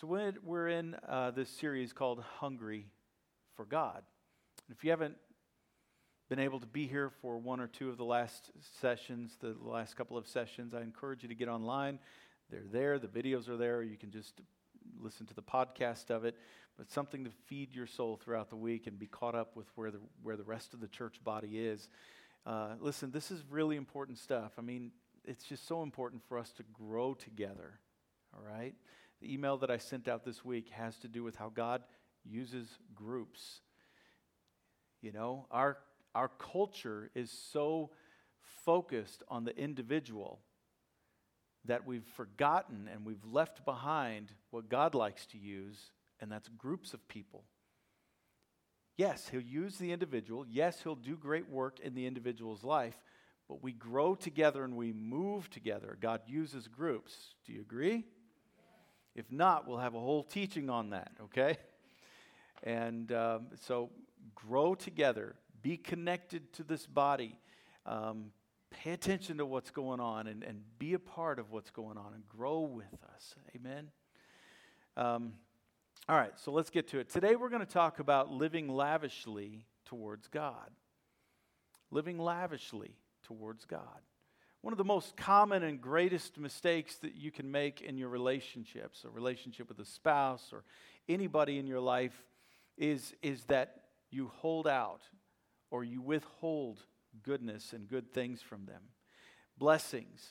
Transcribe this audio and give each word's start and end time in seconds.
So 0.00 0.06
we're 0.06 0.68
in 0.68 0.96
uh, 1.06 1.30
this 1.32 1.50
series 1.50 1.92
called 1.92 2.24
Hungry 2.38 2.86
for 3.54 3.66
God. 3.66 4.02
If 4.70 4.82
you 4.82 4.88
haven't 4.88 5.16
been 6.30 6.38
able 6.38 6.58
to 6.60 6.66
be 6.66 6.86
here 6.86 7.10
for 7.20 7.36
one 7.36 7.60
or 7.60 7.66
two 7.66 7.90
of 7.90 7.98
the 7.98 8.04
last 8.04 8.50
sessions, 8.80 9.36
the 9.40 9.54
last 9.60 9.96
couple 9.96 10.16
of 10.16 10.26
sessions, 10.26 10.72
I 10.72 10.80
encourage 10.80 11.22
you 11.22 11.28
to 11.28 11.34
get 11.34 11.48
online. 11.48 11.98
They're 12.48 12.64
there, 12.72 12.98
the 12.98 13.08
videos 13.08 13.46
are 13.50 13.58
there. 13.58 13.82
You 13.82 13.98
can 13.98 14.10
just 14.10 14.40
listen 14.98 15.26
to 15.26 15.34
the 15.34 15.42
podcast 15.42 16.08
of 16.08 16.24
it, 16.24 16.34
but 16.78 16.90
something 16.90 17.22
to 17.24 17.30
feed 17.44 17.74
your 17.74 17.86
soul 17.86 18.18
throughout 18.24 18.48
the 18.48 18.56
week 18.56 18.86
and 18.86 18.98
be 18.98 19.06
caught 19.06 19.34
up 19.34 19.54
with 19.54 19.66
where 19.74 19.90
the, 19.90 20.00
where 20.22 20.38
the 20.38 20.44
rest 20.44 20.72
of 20.72 20.80
the 20.80 20.88
church 20.88 21.22
body 21.22 21.58
is. 21.58 21.90
Uh, 22.46 22.70
listen, 22.80 23.10
this 23.10 23.30
is 23.30 23.42
really 23.50 23.76
important 23.76 24.16
stuff. 24.16 24.52
I 24.56 24.62
mean, 24.62 24.92
it's 25.26 25.44
just 25.44 25.68
so 25.68 25.82
important 25.82 26.22
for 26.26 26.38
us 26.38 26.52
to 26.52 26.62
grow 26.72 27.12
together, 27.12 27.80
all 28.34 28.42
right? 28.42 28.74
The 29.20 29.32
email 29.32 29.58
that 29.58 29.70
I 29.70 29.76
sent 29.76 30.08
out 30.08 30.24
this 30.24 30.44
week 30.44 30.70
has 30.70 30.96
to 30.98 31.08
do 31.08 31.22
with 31.22 31.36
how 31.36 31.50
God 31.50 31.82
uses 32.24 32.66
groups. 32.94 33.60
You 35.02 35.12
know, 35.12 35.46
our, 35.50 35.78
our 36.14 36.28
culture 36.28 37.10
is 37.14 37.30
so 37.30 37.90
focused 38.64 39.22
on 39.28 39.44
the 39.44 39.56
individual 39.56 40.40
that 41.66 41.86
we've 41.86 42.06
forgotten 42.16 42.88
and 42.92 43.04
we've 43.04 43.24
left 43.24 43.64
behind 43.64 44.32
what 44.50 44.68
God 44.68 44.94
likes 44.94 45.26
to 45.26 45.38
use, 45.38 45.92
and 46.20 46.32
that's 46.32 46.48
groups 46.48 46.94
of 46.94 47.06
people. 47.08 47.44
Yes, 48.96 49.28
He'll 49.28 49.40
use 49.40 49.76
the 49.76 49.92
individual. 49.92 50.46
Yes, 50.48 50.82
He'll 50.82 50.94
do 50.94 51.16
great 51.16 51.48
work 51.48 51.80
in 51.80 51.94
the 51.94 52.06
individual's 52.06 52.64
life, 52.64 52.96
but 53.48 53.62
we 53.62 53.72
grow 53.72 54.14
together 54.14 54.64
and 54.64 54.76
we 54.76 54.92
move 54.92 55.50
together. 55.50 55.96
God 56.00 56.22
uses 56.26 56.68
groups. 56.68 57.34
Do 57.46 57.52
you 57.52 57.60
agree? 57.60 58.04
If 59.14 59.30
not, 59.30 59.66
we'll 59.66 59.78
have 59.78 59.94
a 59.94 60.00
whole 60.00 60.22
teaching 60.22 60.70
on 60.70 60.90
that, 60.90 61.12
okay? 61.24 61.56
And 62.62 63.10
um, 63.12 63.46
so 63.66 63.90
grow 64.34 64.74
together, 64.74 65.34
be 65.62 65.76
connected 65.76 66.52
to 66.54 66.62
this 66.62 66.86
body, 66.86 67.36
um, 67.86 68.32
pay 68.70 68.92
attention 68.92 69.38
to 69.38 69.46
what's 69.46 69.70
going 69.70 70.00
on, 70.00 70.26
and, 70.26 70.44
and 70.44 70.62
be 70.78 70.94
a 70.94 70.98
part 70.98 71.38
of 71.38 71.50
what's 71.50 71.70
going 71.70 71.96
on 71.96 72.12
and 72.14 72.28
grow 72.28 72.60
with 72.60 72.98
us. 73.14 73.34
Amen? 73.56 73.90
Um, 74.96 75.32
all 76.08 76.16
right, 76.16 76.32
so 76.36 76.52
let's 76.52 76.70
get 76.70 76.88
to 76.88 76.98
it. 76.98 77.08
Today 77.08 77.36
we're 77.36 77.50
going 77.50 77.64
to 77.64 77.72
talk 77.72 77.98
about 77.98 78.30
living 78.30 78.68
lavishly 78.68 79.66
towards 79.84 80.28
God. 80.28 80.70
Living 81.90 82.18
lavishly 82.18 82.96
towards 83.22 83.64
God. 83.64 84.00
One 84.62 84.74
of 84.74 84.78
the 84.78 84.84
most 84.84 85.16
common 85.16 85.62
and 85.62 85.80
greatest 85.80 86.38
mistakes 86.38 86.96
that 86.96 87.14
you 87.14 87.30
can 87.30 87.50
make 87.50 87.80
in 87.80 87.96
your 87.96 88.10
relationships, 88.10 89.04
a 89.04 89.10
relationship 89.10 89.68
with 89.68 89.78
a 89.78 89.86
spouse 89.86 90.50
or 90.52 90.64
anybody 91.08 91.58
in 91.58 91.66
your 91.66 91.80
life, 91.80 92.24
is, 92.76 93.14
is 93.22 93.44
that 93.44 93.84
you 94.10 94.30
hold 94.36 94.66
out 94.66 95.00
or 95.70 95.82
you 95.82 96.02
withhold 96.02 96.82
goodness 97.22 97.72
and 97.72 97.88
good 97.88 98.12
things 98.12 98.42
from 98.42 98.66
them. 98.66 98.82
Blessings, 99.56 100.26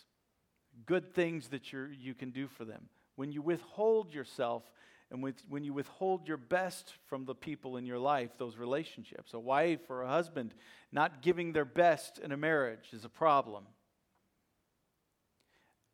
good 0.85 1.13
things 1.13 1.47
that 1.50 1.72
you 1.72 1.88
you 1.97 2.13
can 2.13 2.31
do 2.31 2.47
for 2.47 2.66
them. 2.66 2.89
When 3.16 3.31
you 3.31 3.41
withhold 3.41 4.13
yourself 4.13 4.63
and 5.11 5.23
with, 5.23 5.35
when 5.50 5.63
you 5.63 5.73
withhold 5.73 6.27
your 6.27 6.38
best 6.38 6.94
from 7.07 7.25
the 7.25 7.35
people 7.35 7.77
in 7.77 7.85
your 7.85 8.00
life, 8.00 8.31
those 8.38 8.57
relationships, 8.57 9.33
a 9.33 9.39
wife 9.39 9.89
or 9.89 10.03
a 10.03 10.07
husband 10.09 10.53
not 10.91 11.22
giving 11.22 11.52
their 11.52 11.66
best 11.66 12.19
in 12.19 12.31
a 12.31 12.38
marriage 12.38 12.89
is 12.94 13.05
a 13.05 13.09
problem 13.09 13.66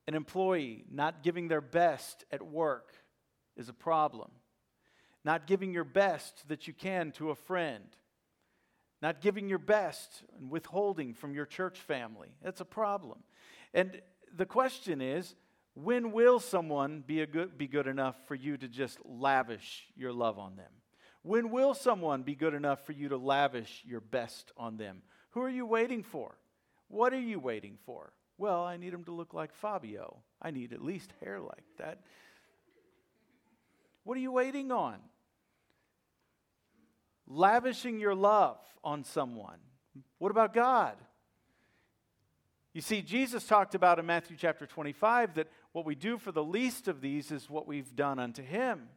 an 0.07 0.13
employee 0.13 0.85
not 0.91 1.23
giving 1.23 1.47
their 1.47 1.61
best 1.61 2.25
at 2.31 2.45
work 2.45 2.93
is 3.57 3.69
a 3.69 3.73
problem. 3.73 4.31
Not 5.23 5.47
giving 5.47 5.73
your 5.73 5.83
best 5.83 6.47
that 6.47 6.67
you 6.67 6.73
can 6.73 7.11
to 7.13 7.31
a 7.31 7.35
friend. 7.35 7.85
Not 9.01 9.21
giving 9.21 9.49
your 9.49 9.59
best 9.59 10.23
and 10.37 10.49
withholding 10.49 11.13
from 11.13 11.33
your 11.33 11.45
church 11.45 11.79
family. 11.79 12.29
That's 12.43 12.61
a 12.61 12.65
problem. 12.65 13.19
And 13.73 14.01
the 14.35 14.45
question 14.45 15.01
is 15.01 15.35
when 15.73 16.11
will 16.11 16.39
someone 16.39 17.03
be, 17.05 17.25
good, 17.25 17.57
be 17.57 17.67
good 17.67 17.87
enough 17.87 18.15
for 18.27 18.35
you 18.35 18.57
to 18.57 18.67
just 18.67 18.99
lavish 19.03 19.87
your 19.95 20.13
love 20.13 20.39
on 20.39 20.55
them? 20.55 20.71
When 21.23 21.49
will 21.49 21.73
someone 21.73 22.21
be 22.21 22.35
good 22.35 22.53
enough 22.53 22.85
for 22.85 22.93
you 22.93 23.09
to 23.09 23.17
lavish 23.17 23.83
your 23.85 23.99
best 23.99 24.51
on 24.55 24.77
them? 24.77 25.01
Who 25.31 25.41
are 25.41 25.49
you 25.49 25.65
waiting 25.65 26.03
for? 26.03 26.37
What 26.87 27.13
are 27.13 27.19
you 27.19 27.39
waiting 27.39 27.77
for? 27.85 28.13
Well, 28.37 28.63
I 28.63 28.77
need 28.77 28.93
him 28.93 29.05
to 29.05 29.11
look 29.11 29.33
like 29.33 29.53
Fabio. 29.53 30.17
I 30.41 30.51
need 30.51 30.73
at 30.73 30.83
least 30.83 31.13
hair 31.21 31.39
like 31.39 31.63
that. 31.77 32.01
What 34.03 34.17
are 34.17 34.21
you 34.21 34.31
waiting 34.31 34.71
on? 34.71 34.97
Lavishing 37.27 37.99
your 37.99 38.13
love 38.13 38.57
on 38.83 39.03
someone. 39.03 39.57
What 40.19 40.31
about 40.31 40.53
God? 40.53 40.95
You 42.73 42.81
see, 42.81 43.01
Jesus 43.01 43.45
talked 43.45 43.73
about 43.73 43.99
in 43.99 44.05
Matthew 44.05 44.35
chapter 44.37 44.67
25 44.67 45.35
that 45.35 45.47
what 45.71 45.85
we 45.85 45.95
do 45.95 46.17
for 46.17 46.33
the 46.33 46.43
least 46.43 46.89
of 46.89 46.99
these 46.99 47.31
is 47.31 47.49
what 47.49 47.67
we've 47.67 47.95
done 47.95 48.19
unto 48.19 48.43
him. 48.43 48.89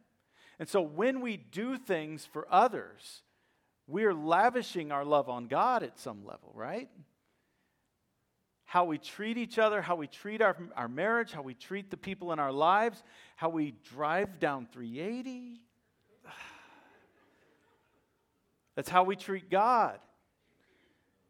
And 0.59 0.67
so 0.67 0.81
when 0.81 1.21
we 1.21 1.37
do 1.37 1.77
things 1.77 2.25
for 2.25 2.45
others, 2.51 3.21
we're 3.87 4.13
lavishing 4.13 4.91
our 4.91 5.05
love 5.05 5.29
on 5.29 5.47
God 5.47 5.81
at 5.81 5.97
some 5.97 6.25
level, 6.25 6.51
right? 6.53 6.89
How 8.69 8.85
we 8.85 8.99
treat 8.99 9.35
each 9.35 9.57
other, 9.57 9.81
how 9.81 9.95
we 9.95 10.05
treat 10.05 10.43
our, 10.43 10.55
our 10.75 10.87
marriage, 10.87 11.31
how 11.31 11.41
we 11.41 11.55
treat 11.55 11.89
the 11.89 11.97
people 11.97 12.31
in 12.31 12.37
our 12.37 12.51
lives, 12.51 13.01
how 13.35 13.49
we 13.49 13.73
drive 13.95 14.39
down 14.39 14.67
380. 14.71 15.59
That's 18.75 18.87
how 18.87 19.05
we 19.05 19.15
treat 19.15 19.49
God. 19.49 19.97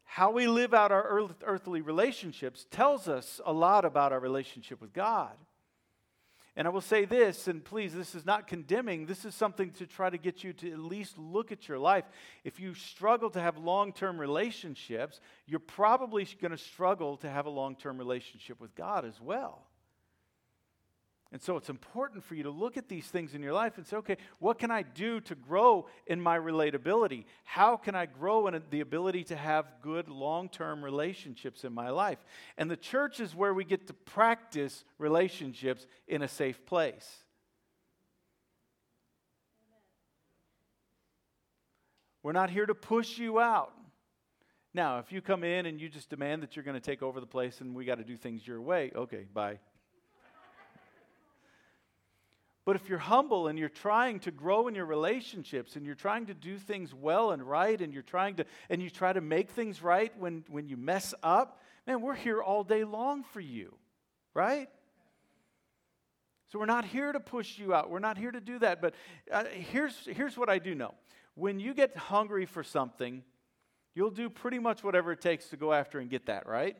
How 0.04 0.30
we 0.32 0.48
live 0.48 0.74
out 0.74 0.92
our 0.92 1.02
earth, 1.02 1.42
earthly 1.46 1.80
relationships 1.80 2.66
tells 2.70 3.08
us 3.08 3.40
a 3.46 3.54
lot 3.54 3.86
about 3.86 4.12
our 4.12 4.20
relationship 4.20 4.78
with 4.78 4.92
God. 4.92 5.32
And 6.56 6.66
I 6.66 6.70
will 6.70 6.80
say 6.80 7.04
this, 7.04 7.46
and 7.46 7.64
please, 7.64 7.94
this 7.94 8.14
is 8.14 8.26
not 8.26 8.48
condemning. 8.48 9.06
This 9.06 9.24
is 9.24 9.34
something 9.34 9.70
to 9.72 9.86
try 9.86 10.10
to 10.10 10.18
get 10.18 10.42
you 10.42 10.52
to 10.54 10.72
at 10.72 10.78
least 10.80 11.16
look 11.16 11.52
at 11.52 11.68
your 11.68 11.78
life. 11.78 12.04
If 12.42 12.58
you 12.58 12.74
struggle 12.74 13.30
to 13.30 13.40
have 13.40 13.56
long 13.56 13.92
term 13.92 14.20
relationships, 14.20 15.20
you're 15.46 15.60
probably 15.60 16.26
going 16.40 16.50
to 16.50 16.58
struggle 16.58 17.16
to 17.18 17.30
have 17.30 17.46
a 17.46 17.50
long 17.50 17.76
term 17.76 17.98
relationship 17.98 18.60
with 18.60 18.74
God 18.74 19.04
as 19.04 19.20
well. 19.20 19.64
And 21.32 21.40
so 21.40 21.56
it's 21.56 21.68
important 21.68 22.24
for 22.24 22.34
you 22.34 22.42
to 22.42 22.50
look 22.50 22.76
at 22.76 22.88
these 22.88 23.06
things 23.06 23.34
in 23.34 23.42
your 23.42 23.52
life 23.52 23.76
and 23.76 23.86
say, 23.86 23.96
okay, 23.98 24.16
what 24.40 24.58
can 24.58 24.72
I 24.72 24.82
do 24.82 25.20
to 25.20 25.36
grow 25.36 25.86
in 26.08 26.20
my 26.20 26.36
relatability? 26.36 27.24
How 27.44 27.76
can 27.76 27.94
I 27.94 28.06
grow 28.06 28.48
in 28.48 28.60
the 28.70 28.80
ability 28.80 29.22
to 29.24 29.36
have 29.36 29.66
good 29.80 30.08
long 30.08 30.48
term 30.48 30.84
relationships 30.84 31.62
in 31.62 31.72
my 31.72 31.90
life? 31.90 32.18
And 32.58 32.68
the 32.68 32.76
church 32.76 33.20
is 33.20 33.32
where 33.32 33.54
we 33.54 33.64
get 33.64 33.86
to 33.86 33.92
practice 33.92 34.84
relationships 34.98 35.86
in 36.08 36.22
a 36.22 36.28
safe 36.28 36.66
place. 36.66 37.08
We're 42.24 42.32
not 42.32 42.50
here 42.50 42.66
to 42.66 42.74
push 42.74 43.18
you 43.18 43.38
out. 43.38 43.72
Now, 44.74 44.98
if 44.98 45.12
you 45.12 45.20
come 45.20 45.44
in 45.44 45.66
and 45.66 45.80
you 45.80 45.88
just 45.88 46.10
demand 46.10 46.42
that 46.42 46.56
you're 46.56 46.64
going 46.64 46.74
to 46.74 46.80
take 46.80 47.02
over 47.02 47.20
the 47.20 47.26
place 47.26 47.60
and 47.60 47.74
we 47.74 47.84
got 47.84 47.98
to 47.98 48.04
do 48.04 48.16
things 48.16 48.46
your 48.46 48.60
way, 48.60 48.90
okay, 48.94 49.26
bye. 49.32 49.58
But 52.66 52.76
if 52.76 52.88
you're 52.88 52.98
humble 52.98 53.48
and 53.48 53.58
you're 53.58 53.68
trying 53.68 54.20
to 54.20 54.30
grow 54.30 54.68
in 54.68 54.74
your 54.74 54.84
relationships 54.84 55.76
and 55.76 55.86
you're 55.86 55.94
trying 55.94 56.26
to 56.26 56.34
do 56.34 56.58
things 56.58 56.94
well 56.94 57.32
and 57.32 57.42
right 57.42 57.80
and 57.80 57.92
you're 57.92 58.02
trying 58.02 58.36
to 58.36 58.44
and 58.68 58.82
you 58.82 58.90
try 58.90 59.12
to 59.12 59.20
make 59.20 59.50
things 59.50 59.82
right 59.82 60.12
when, 60.18 60.44
when 60.48 60.68
you 60.68 60.76
mess 60.76 61.14
up, 61.22 61.60
man, 61.86 62.02
we're 62.02 62.14
here 62.14 62.42
all 62.42 62.62
day 62.62 62.84
long 62.84 63.24
for 63.24 63.40
you, 63.40 63.74
right? 64.34 64.68
So 66.48 66.58
we're 66.58 66.66
not 66.66 66.84
here 66.84 67.12
to 67.12 67.20
push 67.20 67.58
you 67.58 67.72
out. 67.72 67.90
We're 67.90 68.00
not 68.00 68.18
here 68.18 68.32
to 68.32 68.40
do 68.40 68.58
that. 68.58 68.82
But 68.82 68.94
uh, 69.32 69.44
here's, 69.44 69.94
here's 70.06 70.36
what 70.36 70.50
I 70.50 70.58
do 70.58 70.74
know 70.74 70.94
when 71.34 71.60
you 71.60 71.72
get 71.72 71.96
hungry 71.96 72.44
for 72.44 72.62
something, 72.62 73.22
you'll 73.94 74.10
do 74.10 74.28
pretty 74.28 74.58
much 74.58 74.84
whatever 74.84 75.12
it 75.12 75.20
takes 75.20 75.48
to 75.48 75.56
go 75.56 75.72
after 75.72 75.98
and 75.98 76.10
get 76.10 76.26
that, 76.26 76.46
right? 76.46 76.76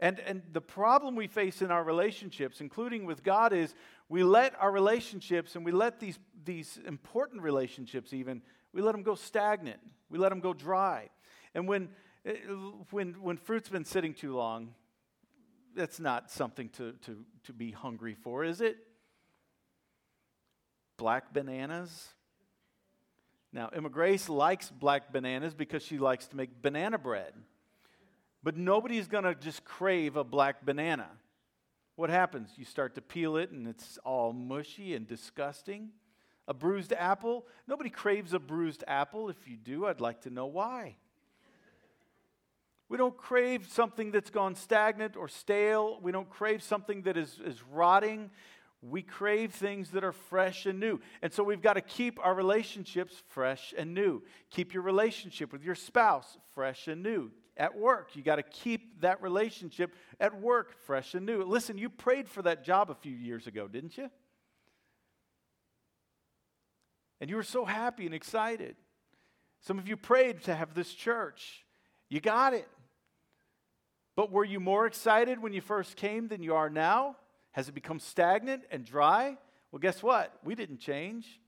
And, 0.00 0.20
and 0.20 0.42
the 0.52 0.60
problem 0.60 1.16
we 1.16 1.26
face 1.26 1.60
in 1.60 1.70
our 1.70 1.82
relationships, 1.82 2.60
including 2.60 3.04
with 3.04 3.24
God, 3.24 3.52
is 3.52 3.74
we 4.08 4.22
let 4.22 4.54
our 4.60 4.70
relationships 4.70 5.56
and 5.56 5.64
we 5.64 5.72
let 5.72 5.98
these, 5.98 6.18
these 6.44 6.78
important 6.86 7.42
relationships 7.42 8.12
even, 8.12 8.42
we 8.72 8.80
let 8.80 8.92
them 8.92 9.02
go 9.02 9.16
stagnant. 9.16 9.80
We 10.08 10.18
let 10.18 10.28
them 10.28 10.40
go 10.40 10.54
dry. 10.54 11.10
And 11.54 11.66
when, 11.66 11.88
eh, 12.24 12.36
when, 12.90 13.14
when 13.20 13.36
fruit's 13.36 13.68
been 13.68 13.84
sitting 13.84 14.14
too 14.14 14.36
long, 14.36 14.74
that's 15.74 15.98
not 15.98 16.30
something 16.30 16.68
to, 16.70 16.92
to, 17.04 17.24
to 17.44 17.52
be 17.52 17.72
hungry 17.72 18.14
for, 18.14 18.44
is 18.44 18.60
it? 18.60 18.76
Black 20.96 21.32
bananas. 21.32 22.08
Now, 23.52 23.68
Emma 23.68 23.88
Grace 23.88 24.28
likes 24.28 24.70
black 24.70 25.12
bananas 25.12 25.54
because 25.54 25.82
she 25.82 25.98
likes 25.98 26.28
to 26.28 26.36
make 26.36 26.62
banana 26.62 26.98
bread. 26.98 27.32
But 28.42 28.56
nobody's 28.56 29.08
going 29.08 29.24
to 29.24 29.34
just 29.34 29.64
crave 29.64 30.16
a 30.16 30.24
black 30.24 30.64
banana. 30.64 31.08
what 31.96 32.10
happens? 32.10 32.50
You 32.56 32.64
start 32.64 32.94
to 32.94 33.02
peel 33.02 33.36
it 33.36 33.50
and 33.50 33.66
it's 33.66 33.98
all 34.04 34.32
mushy 34.32 34.94
and 34.94 35.06
disgusting. 35.06 35.90
A 36.46 36.54
bruised 36.54 36.92
apple? 36.92 37.46
Nobody 37.66 37.90
craves 37.90 38.32
a 38.32 38.38
bruised 38.38 38.84
apple. 38.86 39.28
If 39.28 39.48
you 39.48 39.56
do, 39.56 39.86
I'd 39.86 40.00
like 40.00 40.22
to 40.22 40.30
know 40.30 40.46
why. 40.46 40.96
We 42.88 42.96
don't 42.96 43.16
crave 43.16 43.68
something 43.70 44.12
that's 44.12 44.30
gone 44.30 44.54
stagnant 44.54 45.16
or 45.16 45.28
stale. 45.28 45.98
We 46.00 46.10
don't 46.10 46.30
crave 46.30 46.62
something 46.62 47.02
that 47.02 47.18
is, 47.18 47.38
is 47.44 47.62
rotting. 47.70 48.30
We 48.80 49.02
crave 49.02 49.52
things 49.52 49.90
that 49.90 50.04
are 50.04 50.12
fresh 50.12 50.64
and 50.64 50.80
new. 50.80 51.00
And 51.20 51.32
so 51.32 51.42
we've 51.42 51.60
got 51.60 51.74
to 51.74 51.80
keep 51.80 52.24
our 52.24 52.34
relationships 52.34 53.22
fresh 53.28 53.74
and 53.76 53.92
new. 53.92 54.22
Keep 54.50 54.72
your 54.72 54.82
relationship 54.82 55.52
with 55.52 55.64
your 55.64 55.74
spouse 55.74 56.38
fresh 56.54 56.88
and 56.88 57.02
new. 57.02 57.30
At 57.58 57.76
work, 57.76 58.14
you 58.14 58.22
got 58.22 58.36
to 58.36 58.44
keep 58.44 59.00
that 59.00 59.20
relationship 59.20 59.94
at 60.20 60.40
work 60.40 60.78
fresh 60.86 61.14
and 61.14 61.26
new. 61.26 61.42
Listen, 61.42 61.76
you 61.76 61.90
prayed 61.90 62.28
for 62.28 62.40
that 62.42 62.64
job 62.64 62.88
a 62.88 62.94
few 62.94 63.14
years 63.14 63.48
ago, 63.48 63.66
didn't 63.66 63.98
you? 63.98 64.08
And 67.20 67.28
you 67.28 67.34
were 67.34 67.42
so 67.42 67.64
happy 67.64 68.06
and 68.06 68.14
excited. 68.14 68.76
Some 69.60 69.78
of 69.78 69.88
you 69.88 69.96
prayed 69.96 70.44
to 70.44 70.54
have 70.54 70.74
this 70.74 70.94
church. 70.94 71.64
You 72.08 72.20
got 72.20 72.54
it. 72.54 72.68
But 74.14 74.30
were 74.30 74.44
you 74.44 74.60
more 74.60 74.86
excited 74.86 75.42
when 75.42 75.52
you 75.52 75.60
first 75.60 75.96
came 75.96 76.28
than 76.28 76.42
you 76.42 76.54
are 76.54 76.70
now? 76.70 77.16
Has 77.52 77.68
it 77.68 77.74
become 77.74 77.98
stagnant 77.98 78.62
and 78.70 78.84
dry? 78.84 79.36
Well, 79.72 79.80
guess 79.80 80.00
what? 80.02 80.32
We 80.44 80.54
didn't 80.54 80.78
change. 80.78 81.40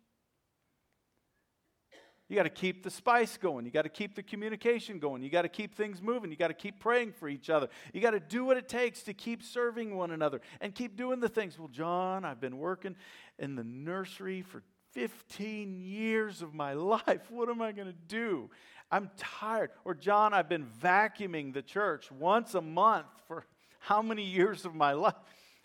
You 2.30 2.36
got 2.36 2.44
to 2.44 2.48
keep 2.48 2.84
the 2.84 2.90
spice 2.90 3.36
going. 3.36 3.64
You 3.64 3.72
got 3.72 3.82
to 3.82 3.88
keep 3.88 4.14
the 4.14 4.22
communication 4.22 5.00
going. 5.00 5.20
You 5.20 5.30
got 5.30 5.42
to 5.42 5.48
keep 5.48 5.74
things 5.74 6.00
moving. 6.00 6.30
You 6.30 6.36
got 6.36 6.46
to 6.46 6.54
keep 6.54 6.78
praying 6.78 7.10
for 7.10 7.28
each 7.28 7.50
other. 7.50 7.68
You 7.92 8.00
got 8.00 8.12
to 8.12 8.20
do 8.20 8.44
what 8.44 8.56
it 8.56 8.68
takes 8.68 9.02
to 9.02 9.12
keep 9.12 9.42
serving 9.42 9.96
one 9.96 10.12
another 10.12 10.40
and 10.60 10.72
keep 10.72 10.96
doing 10.96 11.18
the 11.18 11.28
things. 11.28 11.58
Well, 11.58 11.66
John, 11.66 12.24
I've 12.24 12.40
been 12.40 12.58
working 12.58 12.94
in 13.40 13.56
the 13.56 13.64
nursery 13.64 14.42
for 14.42 14.62
15 14.92 15.74
years 15.74 16.40
of 16.40 16.54
my 16.54 16.72
life. 16.74 17.28
What 17.30 17.48
am 17.48 17.60
I 17.60 17.72
going 17.72 17.88
to 17.88 17.98
do? 18.06 18.48
I'm 18.92 19.10
tired. 19.16 19.70
Or, 19.84 19.92
John, 19.92 20.32
I've 20.32 20.48
been 20.48 20.66
vacuuming 20.80 21.52
the 21.52 21.62
church 21.62 22.12
once 22.12 22.54
a 22.54 22.60
month 22.60 23.06
for 23.26 23.44
how 23.80 24.02
many 24.02 24.22
years 24.22 24.64
of 24.64 24.76
my 24.76 24.92
life? 24.92 25.14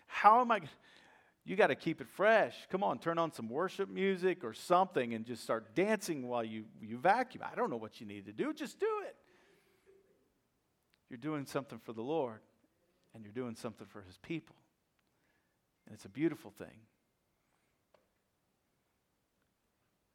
How 0.08 0.40
am 0.40 0.50
I? 0.50 0.62
You 1.46 1.54
got 1.54 1.68
to 1.68 1.76
keep 1.76 2.00
it 2.00 2.08
fresh. 2.08 2.56
Come 2.70 2.82
on, 2.82 2.98
turn 2.98 3.18
on 3.18 3.32
some 3.32 3.48
worship 3.48 3.88
music 3.88 4.42
or 4.42 4.52
something 4.52 5.14
and 5.14 5.24
just 5.24 5.44
start 5.44 5.76
dancing 5.76 6.26
while 6.26 6.42
you, 6.42 6.64
you 6.82 6.98
vacuum. 6.98 7.44
I 7.48 7.54
don't 7.54 7.70
know 7.70 7.76
what 7.76 8.00
you 8.00 8.06
need 8.06 8.26
to 8.26 8.32
do, 8.32 8.52
just 8.52 8.80
do 8.80 8.90
it. 9.06 9.14
You're 11.08 11.18
doing 11.18 11.46
something 11.46 11.78
for 11.78 11.92
the 11.92 12.02
Lord 12.02 12.40
and 13.14 13.22
you're 13.22 13.32
doing 13.32 13.54
something 13.54 13.86
for 13.86 14.02
His 14.02 14.18
people. 14.18 14.56
And 15.86 15.94
it's 15.94 16.04
a 16.04 16.08
beautiful 16.08 16.50
thing. 16.50 16.80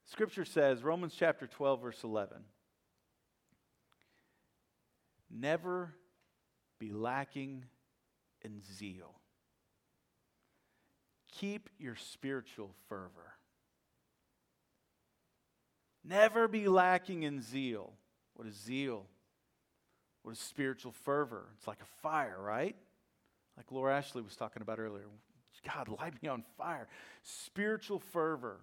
Scripture 0.04 0.44
says, 0.44 0.84
Romans 0.84 1.16
chapter 1.18 1.48
12, 1.48 1.82
verse 1.82 2.04
11, 2.04 2.40
never 5.30 5.94
be 6.78 6.92
lacking 6.92 7.64
in 8.44 8.62
zeal. 8.62 9.21
Keep 11.42 11.72
your 11.80 11.96
spiritual 11.96 12.70
fervor. 12.88 13.34
Never 16.04 16.48
be 16.48 16.68
lacking 16.68 17.24
in 17.24 17.42
zeal. 17.42 17.94
What 18.36 18.48
is 18.48 18.54
zeal? 18.54 19.08
What 20.22 20.34
is 20.34 20.40
spiritual 20.40 20.92
fervor? 20.92 21.48
It's 21.58 21.66
like 21.66 21.82
a 21.82 22.02
fire, 22.04 22.38
right? 22.40 22.76
Like 23.58 23.72
Laura 23.72 23.98
Ashley 23.98 24.22
was 24.22 24.36
talking 24.36 24.62
about 24.62 24.78
earlier. 24.78 25.06
God, 25.66 25.90
light 26.00 26.14
me 26.22 26.30
on 26.30 26.44
fire. 26.60 26.88
Spiritual 27.24 27.98
fervor. 27.98 28.60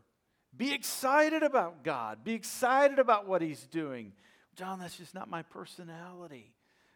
Be 0.56 0.72
excited 0.72 1.42
about 1.42 1.82
God. 1.82 2.22
Be 2.22 2.34
excited 2.34 3.00
about 3.00 3.26
what 3.26 3.42
He's 3.42 3.66
doing. 3.66 4.12
John, 4.54 4.78
that's 4.78 4.96
just 4.96 5.16
not 5.16 5.28
my 5.28 5.42
personality. 5.42 6.54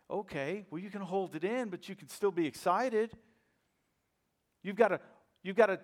Okay, 0.08 0.64
well, 0.70 0.81
you 0.81 0.90
can 0.90 1.02
hold 1.02 1.35
it 1.35 1.43
in, 1.43 1.70
but 1.70 1.88
you 1.88 1.96
can 1.96 2.08
still 2.08 2.31
be 2.31 2.46
excited. 2.46 3.11
You've 4.62 4.76
got 4.76 4.88
to, 4.88 5.00
you've 5.43 5.56
got 5.56 5.67
to 5.67 5.81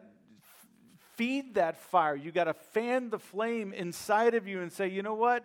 feed 1.16 1.55
that 1.55 1.76
fire. 1.76 2.14
You've 2.14 2.34
got 2.34 2.44
to 2.44 2.55
fan 2.55 3.10
the 3.10 3.19
flame 3.19 3.72
inside 3.72 4.34
of 4.34 4.46
you 4.46 4.60
and 4.62 4.72
say, 4.72 4.88
you 4.88 5.02
know 5.02 5.14
what? 5.14 5.44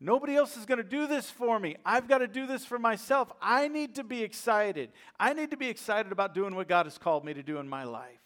Nobody 0.00 0.34
else 0.34 0.56
is 0.56 0.66
going 0.66 0.78
to 0.78 0.84
do 0.84 1.06
this 1.06 1.30
for 1.30 1.60
me. 1.60 1.76
I've 1.86 2.08
got 2.08 2.18
to 2.18 2.26
do 2.26 2.44
this 2.44 2.64
for 2.64 2.76
myself. 2.76 3.30
I 3.40 3.68
need 3.68 3.94
to 3.94 4.04
be 4.04 4.24
excited. 4.24 4.90
I 5.18 5.32
need 5.32 5.52
to 5.52 5.56
be 5.56 5.68
excited 5.68 6.10
about 6.10 6.34
doing 6.34 6.56
what 6.56 6.66
God 6.66 6.86
has 6.86 6.98
called 6.98 7.24
me 7.24 7.34
to 7.34 7.42
do 7.42 7.58
in 7.58 7.68
my 7.68 7.84
life. 7.84 8.18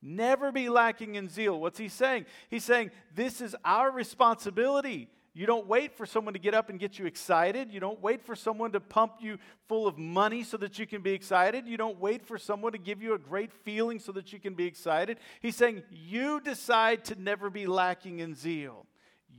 Never 0.00 0.50
be 0.50 0.70
lacking 0.70 1.14
in 1.16 1.28
zeal. 1.28 1.60
What's 1.60 1.78
he 1.78 1.88
saying? 1.88 2.24
He's 2.48 2.64
saying 2.64 2.90
this 3.14 3.42
is 3.42 3.54
our 3.64 3.90
responsibility. 3.90 5.08
You 5.36 5.46
don't 5.46 5.66
wait 5.66 5.96
for 5.96 6.06
someone 6.06 6.34
to 6.34 6.38
get 6.38 6.54
up 6.54 6.70
and 6.70 6.78
get 6.78 6.96
you 6.96 7.06
excited. 7.06 7.72
You 7.72 7.80
don't 7.80 8.00
wait 8.00 8.22
for 8.22 8.36
someone 8.36 8.70
to 8.70 8.80
pump 8.80 9.14
you 9.18 9.38
full 9.68 9.88
of 9.88 9.98
money 9.98 10.44
so 10.44 10.56
that 10.58 10.78
you 10.78 10.86
can 10.86 11.02
be 11.02 11.10
excited. 11.10 11.66
You 11.66 11.76
don't 11.76 11.98
wait 11.98 12.24
for 12.24 12.38
someone 12.38 12.70
to 12.70 12.78
give 12.78 13.02
you 13.02 13.14
a 13.14 13.18
great 13.18 13.52
feeling 13.52 13.98
so 13.98 14.12
that 14.12 14.32
you 14.32 14.38
can 14.38 14.54
be 14.54 14.64
excited. 14.64 15.18
He's 15.40 15.56
saying 15.56 15.82
you 15.90 16.40
decide 16.40 17.04
to 17.06 17.20
never 17.20 17.50
be 17.50 17.66
lacking 17.66 18.20
in 18.20 18.36
zeal. 18.36 18.86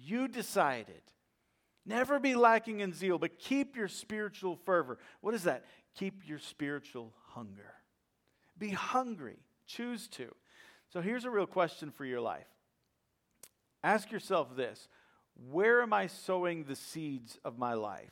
You 0.04 0.28
decided. 0.28 1.02
Never 1.86 2.20
be 2.20 2.36
lacking 2.36 2.82
in 2.82 2.92
zeal, 2.92 3.18
but 3.18 3.40
keep 3.40 3.78
your 3.78 3.88
spiritual 3.88 4.58
fervor. 4.66 4.98
What 5.22 5.34
is 5.34 5.44
that? 5.44 5.64
Keep 5.98 6.28
your 6.28 6.40
spiritual 6.40 7.14
hunger. 7.28 7.74
Be 8.58 8.70
hungry. 8.70 9.38
Choose 9.66 10.10
to. 10.10 10.34
So 10.92 11.00
here's 11.00 11.24
a 11.24 11.30
real 11.30 11.46
question 11.46 11.90
for 11.90 12.04
your 12.04 12.22
life. 12.22 12.48
Ask 13.82 14.12
yourself 14.12 14.58
this 14.58 14.90
Where 15.52 15.82
am 15.82 15.94
I 15.94 16.08
sowing 16.08 16.64
the 16.64 16.76
seeds 16.76 17.38
of 17.44 17.58
my 17.58 17.74
life? 17.74 18.12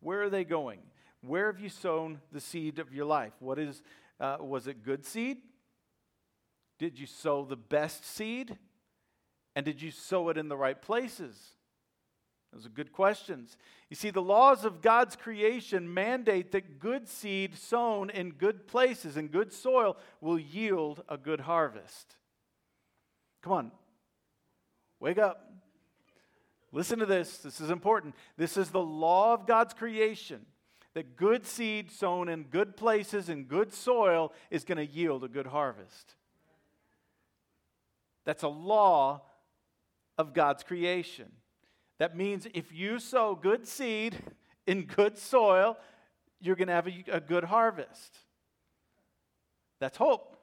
Where 0.00 0.22
are 0.22 0.30
they 0.30 0.44
going? 0.44 0.80
Where 1.20 1.50
have 1.50 1.60
you 1.60 1.68
sown 1.68 2.20
the 2.32 2.40
seed 2.40 2.78
of 2.78 2.92
your 2.92 3.06
life? 3.06 3.32
What 3.40 3.58
is, 3.58 3.82
uh, 4.20 4.38
was 4.40 4.66
it 4.66 4.84
good 4.84 5.04
seed? 5.04 5.38
Did 6.78 6.98
you 6.98 7.06
sow 7.06 7.44
the 7.44 7.56
best 7.56 8.04
seed? 8.04 8.56
And 9.54 9.64
did 9.64 9.80
you 9.80 9.90
sow 9.90 10.28
it 10.28 10.36
in 10.36 10.48
the 10.48 10.56
right 10.56 10.80
places? 10.80 11.56
Those 12.52 12.66
are 12.66 12.70
good 12.70 12.92
questions. 12.92 13.56
You 13.90 13.96
see, 13.96 14.10
the 14.10 14.22
laws 14.22 14.64
of 14.64 14.80
God's 14.80 15.16
creation 15.16 15.92
mandate 15.92 16.52
that 16.52 16.78
good 16.78 17.08
seed 17.08 17.56
sown 17.56 18.10
in 18.10 18.32
good 18.32 18.66
places 18.66 19.16
and 19.16 19.30
good 19.30 19.52
soil 19.52 19.96
will 20.20 20.38
yield 20.38 21.02
a 21.08 21.16
good 21.16 21.40
harvest. 21.40 22.16
Come 23.42 23.52
on, 23.52 23.72
wake 25.00 25.18
up. 25.18 25.45
Listen 26.76 26.98
to 26.98 27.06
this. 27.06 27.38
This 27.38 27.58
is 27.62 27.70
important. 27.70 28.14
This 28.36 28.58
is 28.58 28.68
the 28.68 28.82
law 28.82 29.32
of 29.32 29.46
God's 29.46 29.72
creation 29.72 30.44
that 30.92 31.16
good 31.16 31.46
seed 31.46 31.90
sown 31.90 32.28
in 32.28 32.42
good 32.42 32.76
places 32.76 33.30
and 33.30 33.48
good 33.48 33.72
soil 33.72 34.30
is 34.50 34.62
going 34.62 34.76
to 34.76 34.84
yield 34.84 35.24
a 35.24 35.28
good 35.28 35.46
harvest. 35.46 36.16
That's 38.26 38.42
a 38.42 38.48
law 38.48 39.22
of 40.18 40.34
God's 40.34 40.62
creation. 40.62 41.32
That 41.96 42.14
means 42.14 42.46
if 42.52 42.70
you 42.70 42.98
sow 42.98 43.34
good 43.34 43.66
seed 43.66 44.14
in 44.66 44.82
good 44.82 45.16
soil, 45.16 45.78
you're 46.42 46.56
going 46.56 46.68
to 46.68 46.74
have 46.74 46.88
a, 46.88 47.04
a, 47.10 47.20
good 47.20 47.44
harvest. 47.44 48.18
That's 49.80 49.96
hope. 49.96 50.36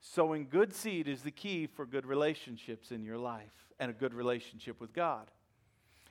Sowing 0.00 0.48
good 0.50 0.72
seed 0.72 1.06
is 1.06 1.20
the 1.20 1.30
key 1.30 1.66
for 1.66 1.84
good 1.84 2.06
relationships 2.06 2.90
in 2.90 3.04
your 3.04 3.18
life 3.18 3.63
and 3.78 3.90
a 3.90 3.94
good 3.94 4.14
relationship 4.14 4.80
with 4.80 4.92
God. 4.92 5.30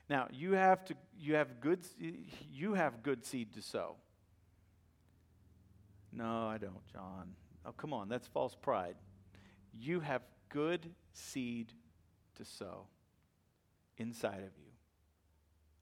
Now, 0.10 0.27
you 0.32 0.53
have 0.53 0.84
to 0.86 0.96
you 1.17 1.36
have 1.36 1.60
good 1.62 1.79
you 2.51 2.74
have 2.74 3.03
good 3.03 3.25
seed 3.25 3.53
to 3.53 3.62
sow. 3.62 3.96
No, 6.12 6.48
I 6.48 6.58
don't, 6.58 6.86
John. 6.91 7.34
Oh, 7.65 7.72
come 7.72 7.93
on, 7.93 8.10
that's 8.10 8.27
false 8.27 8.55
pride. 8.55 8.96
You 9.74 10.01
have 10.01 10.22
good 10.50 10.91
seed 11.13 11.74
to 12.36 12.46
sow 12.46 12.88
inside 13.98 14.39
of 14.39 14.58
you. 14.58 14.72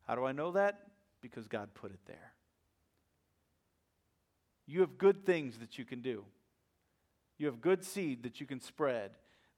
How 0.08 0.16
do 0.16 0.26
I 0.26 0.32
know 0.32 0.52
that? 0.52 0.88
Because 1.22 1.48
God 1.48 1.74
put 1.74 1.92
it 1.92 2.00
there. 2.06 2.34
You 4.66 4.82
have 4.82 4.98
good 4.98 5.26
things 5.26 5.58
that 5.58 5.78
you 5.78 5.86
can 5.86 6.02
do. 6.02 6.24
You 7.38 7.48
have 7.48 7.60
good 7.60 7.84
seed 7.84 8.24
that 8.24 8.40
you 8.40 8.46
can 8.46 8.62
spread. 8.62 9.12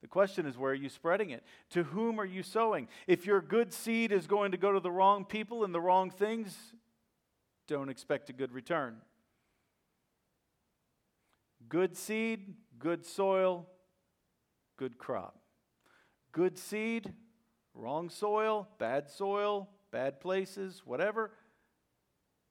The 0.03 0.09
question 0.09 0.45
is, 0.45 0.57
where 0.57 0.73
are 0.73 0.75
you 0.75 0.89
spreading 0.89 1.29
it? 1.29 1.45
To 1.69 1.83
whom 1.83 2.19
are 2.19 2.25
you 2.25 2.43
sowing? 2.43 2.89
If 3.07 3.25
your 3.25 3.39
good 3.39 3.71
seed 3.73 4.11
is 4.11 4.27
going 4.27 4.51
to 4.51 4.57
go 4.57 4.73
to 4.73 4.81
the 4.81 4.91
wrong 4.91 5.23
people 5.23 5.63
and 5.63 5.73
the 5.73 5.79
wrong 5.79 6.09
things, 6.11 6.53
don't 7.69 7.87
expect 7.87 8.29
a 8.29 8.33
good 8.33 8.51
return. 8.51 8.97
Good 11.69 11.95
seed, 11.95 12.53
good 12.77 13.05
soil, 13.05 13.65
good 14.75 14.97
crop. 14.97 15.39
Good 16.33 16.59
seed, 16.59 17.13
Wrong 17.73 18.09
soil, 18.09 18.67
bad 18.77 19.09
soil, 19.09 19.69
bad 19.89 20.19
places, 20.19 20.83
whatever, 20.85 21.31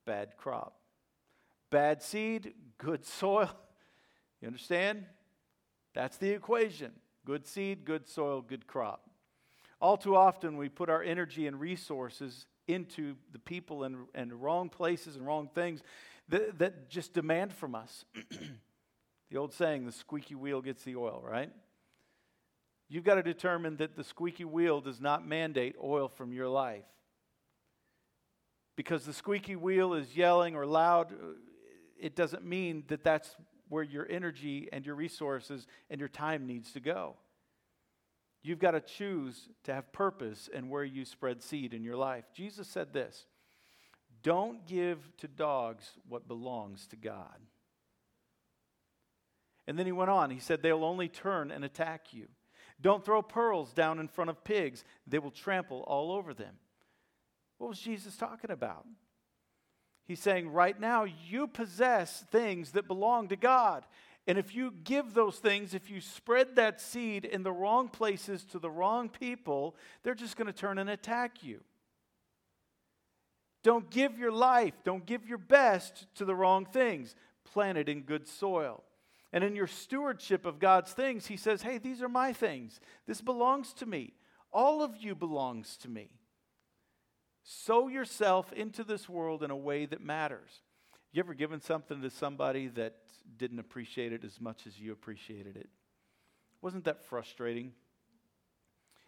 bad 0.05 0.37
crop. 0.39 0.81
bad 1.71 2.03
seed, 2.03 2.55
good 2.79 3.05
soil. 3.21 3.51
You 4.41 4.49
understand? 4.49 5.05
That's 5.95 6.17
the 6.17 6.31
equation 6.31 6.93
good 7.25 7.47
seed, 7.47 7.85
good 7.85 8.09
soil, 8.09 8.41
good 8.41 8.67
crop. 8.67 9.09
All 9.81 9.97
too 9.97 10.17
often, 10.17 10.57
we 10.57 10.69
put 10.69 10.89
our 10.89 11.03
energy 11.03 11.47
and 11.47 11.59
resources 11.59 12.47
into 12.69 13.17
the 13.33 13.39
people 13.39 13.85
and, 13.85 14.07
and 14.15 14.33
wrong 14.33 14.69
places 14.69 15.17
and 15.17 15.27
wrong 15.27 15.49
things 15.55 15.83
that, 16.29 16.59
that 16.59 16.89
just 16.89 17.13
demand 17.13 17.53
from 17.53 17.75
us. 17.75 18.05
the 19.31 19.37
old 19.37 19.53
saying, 19.53 19.85
the 19.85 19.93
squeaky 19.93 20.35
wheel 20.35 20.63
gets 20.63 20.85
the 20.85 20.97
oil, 20.97 21.23
right? 21.27 21.51
You've 22.89 23.05
got 23.05 23.15
to 23.15 23.23
determine 23.23 23.77
that 23.79 23.97
the 23.97 24.05
squeaky 24.05 24.45
wheel 24.45 24.81
does 24.81 25.01
not 25.01 25.27
mandate 25.27 25.77
oil 25.83 26.09
from 26.09 26.33
your 26.33 26.49
life. 26.49 26.85
Because 28.77 29.05
the 29.05 29.13
squeaky 29.13 29.57
wheel 29.57 29.95
is 29.95 30.17
yelling 30.17 30.55
or 30.55 30.67
loud, 30.67 31.13
uh, 31.13 31.35
it 31.99 32.17
doesn't 32.17 32.45
mean 32.45 32.85
that 32.89 33.05
that's 33.05 33.35
where 33.73 33.83
your 33.83 34.07
energy 34.11 34.69
and 34.71 34.85
your 34.85 34.95
resources 34.95 35.67
and 35.89 35.99
your 35.99 36.09
time 36.09 36.47
needs 36.47 36.73
to 36.73 36.79
go. 36.79 37.17
You've 38.43 38.59
got 38.59 38.73
to 38.73 38.81
choose 38.81 39.49
to 39.65 39.73
have 39.73 39.91
purpose 39.95 40.51
and 40.53 40.69
where 40.69 40.85
you 40.85 41.07
spread 41.07 41.43
seed 41.43 41.73
in 41.73 41.83
your 41.83 41.97
life. 41.97 42.25
Jesus 42.37 42.69
said 42.69 42.93
this 42.93 43.25
Don't 44.23 44.67
give 44.67 44.99
to 45.17 45.27
dogs 45.27 45.91
what 46.07 46.29
belongs 46.29 46.87
to 46.89 46.97
God. 46.97 47.39
And 49.67 49.79
then 49.79 49.87
he 49.87 49.93
went 49.93 50.11
on. 50.11 50.29
He 50.29 50.39
said, 50.39 50.61
They'll 50.61 50.85
only 50.85 51.09
turn 51.09 51.51
and 51.51 51.65
attack 51.65 52.13
you. 52.13 52.29
Don't 52.79 53.03
throw 53.03 53.23
pearls 53.23 53.73
down 53.73 53.99
in 53.99 54.07
front 54.07 54.29
of 54.29 54.45
pigs, 54.45 54.85
they 55.07 55.19
will 55.19 55.31
trample 55.31 55.83
all 55.87 56.13
over 56.13 56.35
them. 56.35 56.57
What 57.57 57.71
was 57.71 57.79
Jesus 57.79 58.19
talking 58.19 58.51
about? 58.51 58.85
He's 60.13 60.21
saying, 60.21 60.53
right 60.53 60.79
now, 60.79 61.07
you 61.27 61.47
possess 61.47 62.23
things 62.31 62.73
that 62.73 62.87
belong 62.87 63.29
to 63.29 63.37
God. 63.37 63.87
And 64.27 64.37
if 64.37 64.55
you 64.55 64.75
give 64.85 65.15
those 65.15 65.39
things, 65.39 65.73
if 65.73 65.89
you 65.89 66.03
spread 66.03 66.57
that 66.57 66.83
seed 66.83 67.25
in 67.25 67.43
the 67.43 67.51
wrong 67.51 67.89
places 67.89 68.45
to 68.51 68.59
the 68.59 68.71
wrong 68.71 69.09
people, 69.09 69.75
they're 70.03 70.15
just 70.15 70.37
going 70.37 70.49
to 70.49 70.53
turn 70.53 70.77
and 70.77 70.91
attack 70.91 71.43
you. 71.43 71.63
Don't 73.63 73.89
give 73.89 74.19
your 74.19 74.33
life, 74.33 74.75
don't 74.85 75.07
give 75.07 75.27
your 75.27 75.39
best 75.39 76.05
to 76.17 76.27
the 76.27 76.35
wrong 76.35 76.67
things. 76.67 77.15
Plant 77.51 77.79
it 77.79 77.89
in 77.89 78.03
good 78.03 78.29
soil. 78.29 78.85
And 79.33 79.43
in 79.43 79.57
your 79.57 79.67
stewardship 79.67 80.45
of 80.45 80.59
God's 80.59 80.93
things, 80.93 81.29
He 81.29 81.39
says, 81.39 81.63
Hey, 81.63 81.79
these 81.79 82.03
are 82.03 82.09
my 82.11 82.35
things. 82.35 82.81
This 83.07 83.23
belongs 83.23 83.73
to 83.75 83.87
me. 83.87 84.13
All 84.53 84.83
of 84.83 84.95
you 84.95 85.15
belongs 85.15 85.79
to 85.79 85.89
me. 85.89 86.11
Sow 87.43 87.89
yourself 87.89 88.53
into 88.53 88.85
this 88.85 89.09
world 89.09 89.43
in 89.43 89.51
a 89.51 89.57
way 89.57 89.87
that 89.87 90.01
matters. 90.01 90.63
You 91.13 91.21
ever 91.21 91.35
given 91.35 91.61
something 91.61 92.01
to 92.03 92.11
somebody 92.11 92.69
that 92.69 92.95
didn't 93.37 93.59
appreciate 93.59 94.13
it 94.13 94.25
as 94.25 94.41
much 94.41 94.67
as 94.67 94.79
you 94.79 94.93
appreciated 94.93 95.57
it? 95.57 95.69
Wasn't 96.61 96.85
that 96.85 97.05
frustrating? 97.05 97.73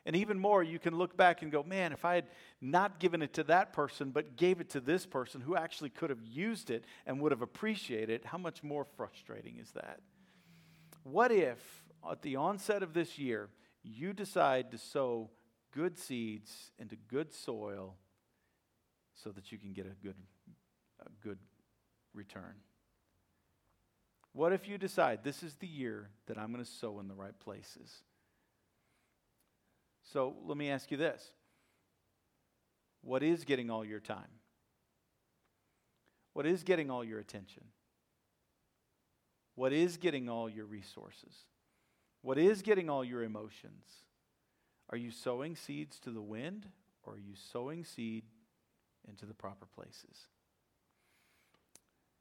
And 0.07 0.17
even 0.17 0.39
more, 0.39 0.63
you 0.63 0.79
can 0.79 0.97
look 0.97 1.17
back 1.17 1.41
and 1.41 1.51
go, 1.51 1.63
man, 1.63 1.93
if 1.93 2.05
I 2.05 2.17
had 2.17 2.27
not 2.61 2.99
given 2.99 3.23
it 3.23 3.33
to 3.35 3.45
that 3.45 3.73
person, 3.73 4.11
but 4.11 4.37
gave 4.37 4.61
it 4.61 4.71
to 4.71 4.81
this 4.81 5.07
person 5.07 5.41
who 5.41 5.57
actually 5.57 5.89
could 5.89 6.11
have 6.11 6.23
used 6.23 6.71
it 6.71 6.85
and 7.07 7.21
would 7.21 7.33
have 7.33 7.41
appreciated 7.41 8.11
it, 8.11 8.27
how 8.27 8.37
much 8.37 8.63
more 8.63 8.85
frustrating 8.85 9.59
is 9.59 9.71
that? 9.71 10.01
What 11.05 11.33
if, 11.33 11.59
at 12.11 12.21
the 12.21 12.37
onset 12.37 12.83
of 12.83 12.93
this 12.93 13.19
year, 13.19 13.49
you 13.83 14.13
decide 14.13 14.71
to 14.73 14.79
sow 14.79 15.31
good 15.73 15.99
seeds 15.99 16.73
into 16.79 16.97
good 16.97 17.33
soil 17.33 17.97
so 19.23 19.31
that 19.31 19.53
you 19.53 19.59
can 19.59 19.73
get 19.73 19.87
a 19.87 20.05
good, 20.05 20.17
a 21.01 21.09
good 21.23 21.39
return? 22.13 22.55
What 24.33 24.53
if 24.53 24.69
you 24.69 24.79
decide 24.79 25.23
this 25.23 25.43
is 25.43 25.55
the 25.55 25.67
year 25.67 26.11
that 26.27 26.37
I'm 26.39 26.53
going 26.53 26.65
to 26.65 26.71
sow 26.71 26.99
in 26.99 27.07
the 27.07 27.15
right 27.15 27.39
places? 27.39 28.03
So 30.13 30.35
let 30.45 30.57
me 30.57 30.71
ask 30.71 30.91
you 30.91 30.97
this 30.97 31.33
What 33.03 33.23
is 33.23 33.45
getting 33.45 33.71
all 33.71 33.85
your 33.85 34.01
time? 34.01 34.41
What 36.33 36.47
is 36.47 36.65
getting 36.65 36.91
all 36.91 37.05
your 37.05 37.21
attention? 37.21 37.63
What 39.55 39.73
is 39.73 39.97
getting 39.97 40.29
all 40.29 40.49
your 40.49 40.67
resources? 40.67 41.37
What 42.23 42.39
is 42.39 42.61
getting 42.61 42.91
all 42.91 43.05
your 43.05 43.23
emotions? 43.23 43.85
Are 44.91 44.97
you 44.97 45.13
sowing 45.13 45.55
seeds 45.55 46.01
to 46.01 46.11
the 46.11 46.23
wind 46.23 46.67
or 47.05 47.15
are 47.15 47.19
you 47.19 47.35
sowing 47.53 47.85
seed 47.85 48.25
into 49.09 49.27
the 49.27 49.35
proper 49.35 49.67
places? 49.75 50.29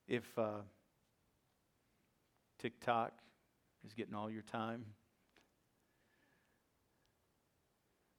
If 0.07 0.37
uh, 0.37 0.61
TikTok 2.59 3.13
is 3.85 3.93
getting 3.93 4.15
all 4.15 4.29
your 4.29 4.41
time, 4.41 4.85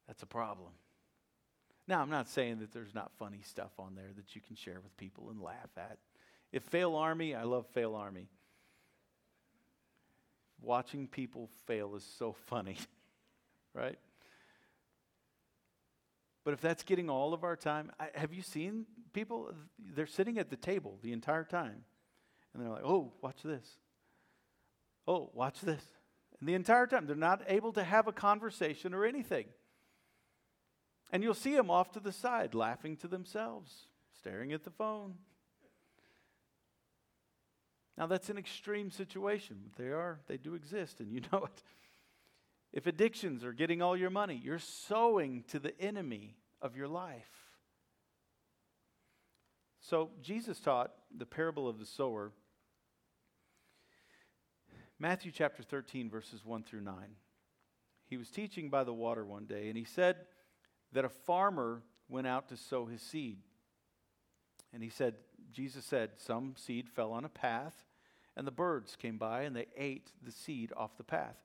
that's 0.07 0.23
a 0.23 0.27
problem. 0.27 0.71
Now, 1.87 2.01
I'm 2.01 2.09
not 2.09 2.27
saying 2.27 2.59
that 2.59 2.71
there's 2.71 2.95
not 2.95 3.11
funny 3.17 3.41
stuff 3.43 3.71
on 3.77 3.93
there 3.95 4.09
that 4.15 4.35
you 4.35 4.41
can 4.41 4.55
share 4.55 4.79
with 4.81 4.95
people 4.97 5.29
and 5.29 5.39
laugh 5.39 5.69
at. 5.77 5.97
If 6.51 6.63
Fail 6.63 6.95
Army, 6.95 7.35
I 7.35 7.43
love 7.43 7.67
Fail 7.67 7.95
Army. 7.95 8.27
Watching 10.61 11.07
people 11.07 11.49
fail 11.67 11.95
is 11.95 12.03
so 12.17 12.33
funny, 12.47 12.77
right? 13.73 13.99
But 16.45 16.53
if 16.53 16.61
that's 16.61 16.83
getting 16.83 17.09
all 17.09 17.33
of 17.33 17.43
our 17.43 17.55
time, 17.55 17.91
I, 17.99 18.09
have 18.13 18.31
you 18.31 18.43
seen 18.43 18.85
people? 19.11 19.51
They're 19.79 20.05
sitting 20.05 20.37
at 20.37 20.51
the 20.51 20.55
table 20.55 20.99
the 21.01 21.11
entire 21.11 21.43
time. 21.43 21.83
And 22.53 22.63
they're 22.63 22.71
like, 22.71 22.85
oh, 22.85 23.11
watch 23.21 23.41
this. 23.43 23.67
Oh, 25.07 25.31
watch 25.33 25.59
this. 25.61 25.83
And 26.39 26.47
the 26.47 26.53
entire 26.53 26.85
time, 26.85 27.07
they're 27.07 27.15
not 27.15 27.41
able 27.47 27.73
to 27.73 27.83
have 27.83 28.07
a 28.07 28.11
conversation 28.11 28.93
or 28.93 29.05
anything. 29.05 29.45
And 31.11 31.23
you'll 31.23 31.33
see 31.33 31.55
them 31.55 31.71
off 31.71 31.91
to 31.93 31.99
the 31.99 32.11
side, 32.11 32.53
laughing 32.53 32.95
to 32.97 33.07
themselves, 33.07 33.87
staring 34.19 34.53
at 34.53 34.63
the 34.63 34.69
phone. 34.69 35.15
Now, 37.97 38.05
that's 38.05 38.29
an 38.29 38.37
extreme 38.37 38.91
situation. 38.91 39.71
They 39.77 39.87
are, 39.87 40.19
they 40.27 40.37
do 40.37 40.53
exist, 40.53 40.99
and 40.99 41.11
you 41.11 41.21
know 41.31 41.45
it. 41.45 41.63
If 42.75 42.87
addictions 42.87 43.45
are 43.45 43.53
getting 43.53 43.81
all 43.81 43.95
your 43.95 44.09
money, 44.09 44.39
you're 44.43 44.59
sowing 44.59 45.45
to 45.47 45.59
the 45.59 45.79
enemy 45.81 46.35
of 46.61 46.75
your 46.75 46.89
life. 46.89 47.31
So, 49.79 50.09
Jesus 50.21 50.59
taught 50.59 50.91
the 51.15 51.25
parable 51.25 51.69
of 51.69 51.79
the 51.79 51.85
sower. 51.85 52.33
Matthew 54.99 55.31
chapter 55.31 55.63
13, 55.63 56.09
verses 56.09 56.43
1 56.43 56.63
through 56.63 56.81
9. 56.81 56.95
He 58.07 58.17
was 58.17 58.29
teaching 58.29 58.69
by 58.69 58.83
the 58.83 58.93
water 58.93 59.25
one 59.25 59.45
day, 59.45 59.69
and 59.69 59.77
he 59.77 59.85
said 59.85 60.17
that 60.91 61.05
a 61.05 61.09
farmer 61.09 61.81
went 62.09 62.27
out 62.27 62.49
to 62.49 62.57
sow 62.57 62.85
his 62.85 63.01
seed. 63.01 63.37
And 64.73 64.83
he 64.83 64.89
said, 64.89 65.15
Jesus 65.53 65.85
said, 65.85 66.11
Some 66.17 66.55
seed 66.57 66.89
fell 66.89 67.13
on 67.13 67.23
a 67.23 67.29
path, 67.29 67.85
and 68.35 68.45
the 68.45 68.51
birds 68.51 68.95
came 68.95 69.17
by 69.17 69.43
and 69.43 69.55
they 69.55 69.67
ate 69.77 70.11
the 70.21 70.31
seed 70.31 70.73
off 70.75 70.97
the 70.97 71.03
path. 71.03 71.37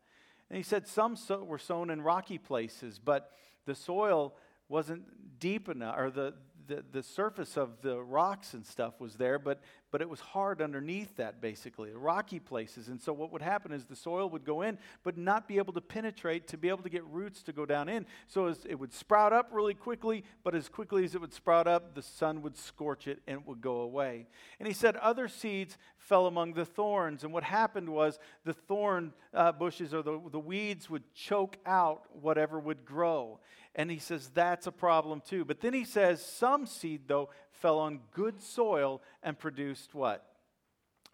And 0.50 0.56
he 0.56 0.62
said 0.62 0.88
some 0.88 1.16
so, 1.16 1.42
were 1.44 1.58
sown 1.58 1.90
in 1.90 2.02
rocky 2.02 2.38
places, 2.38 2.98
but 2.98 3.30
the 3.66 3.74
soil 3.74 4.34
wasn't 4.68 5.38
deep 5.38 5.68
enough, 5.68 5.96
or 5.96 6.10
the, 6.10 6.34
the, 6.66 6.84
the 6.90 7.02
surface 7.02 7.56
of 7.56 7.80
the 7.82 8.02
rocks 8.02 8.52
and 8.52 8.66
stuff 8.66 9.00
was 9.00 9.14
there, 9.14 9.38
but, 9.38 9.60
but 9.90 10.00
it 10.00 10.08
was 10.08 10.20
hard 10.20 10.62
underneath 10.62 11.16
that, 11.16 11.40
basically, 11.40 11.90
rocky 11.92 12.38
places. 12.38 12.88
And 12.88 13.00
so 13.00 13.12
what 13.12 13.32
would 13.32 13.42
happen 13.42 13.72
is 13.72 13.84
the 13.84 13.96
soil 13.96 14.30
would 14.30 14.44
go 14.44 14.62
in, 14.62 14.78
but 15.02 15.18
not 15.18 15.48
be 15.48 15.58
able 15.58 15.72
to 15.72 15.80
penetrate 15.80 16.46
to 16.48 16.56
be 16.56 16.68
able 16.68 16.82
to 16.82 16.88
get 16.88 17.04
roots 17.04 17.42
to 17.44 17.52
go 17.52 17.66
down 17.66 17.88
in. 17.88 18.06
So 18.28 18.54
it 18.68 18.78
would 18.78 18.92
sprout 18.92 19.32
up 19.32 19.48
really 19.52 19.74
quickly, 19.74 20.24
but 20.44 20.54
as 20.54 20.68
quickly 20.68 21.04
as 21.04 21.14
it 21.14 21.20
would 21.20 21.32
sprout 21.32 21.66
up, 21.66 21.94
the 21.94 22.02
sun 22.02 22.42
would 22.42 22.56
scorch 22.56 23.08
it 23.08 23.20
and 23.26 23.40
it 23.40 23.46
would 23.46 23.60
go 23.60 23.80
away. 23.80 24.26
And 24.58 24.66
he 24.66 24.74
said 24.74 24.96
other 24.96 25.28
seeds 25.28 25.76
fell 25.96 26.26
among 26.26 26.54
the 26.54 26.64
thorns. 26.64 27.24
And 27.24 27.32
what 27.32 27.44
happened 27.44 27.88
was 27.88 28.18
the 28.44 28.54
thorn 28.54 29.12
uh, 29.34 29.52
bushes 29.52 29.92
or 29.92 30.02
the, 30.02 30.20
the 30.30 30.40
weeds 30.40 30.88
would 30.88 31.12
choke 31.14 31.56
out 31.66 32.04
whatever 32.20 32.58
would 32.58 32.84
grow. 32.84 33.40
And 33.74 33.90
he 33.90 33.98
says 33.98 34.30
that's 34.34 34.66
a 34.66 34.72
problem 34.72 35.22
too. 35.24 35.44
But 35.44 35.60
then 35.60 35.72
he 35.72 35.84
says 35.84 36.24
some 36.24 36.66
seed, 36.66 37.02
though, 37.06 37.30
fell 37.60 37.78
on 37.78 38.00
good 38.12 38.42
soil 38.42 39.02
and 39.22 39.38
produced 39.38 39.94
what? 39.94 40.24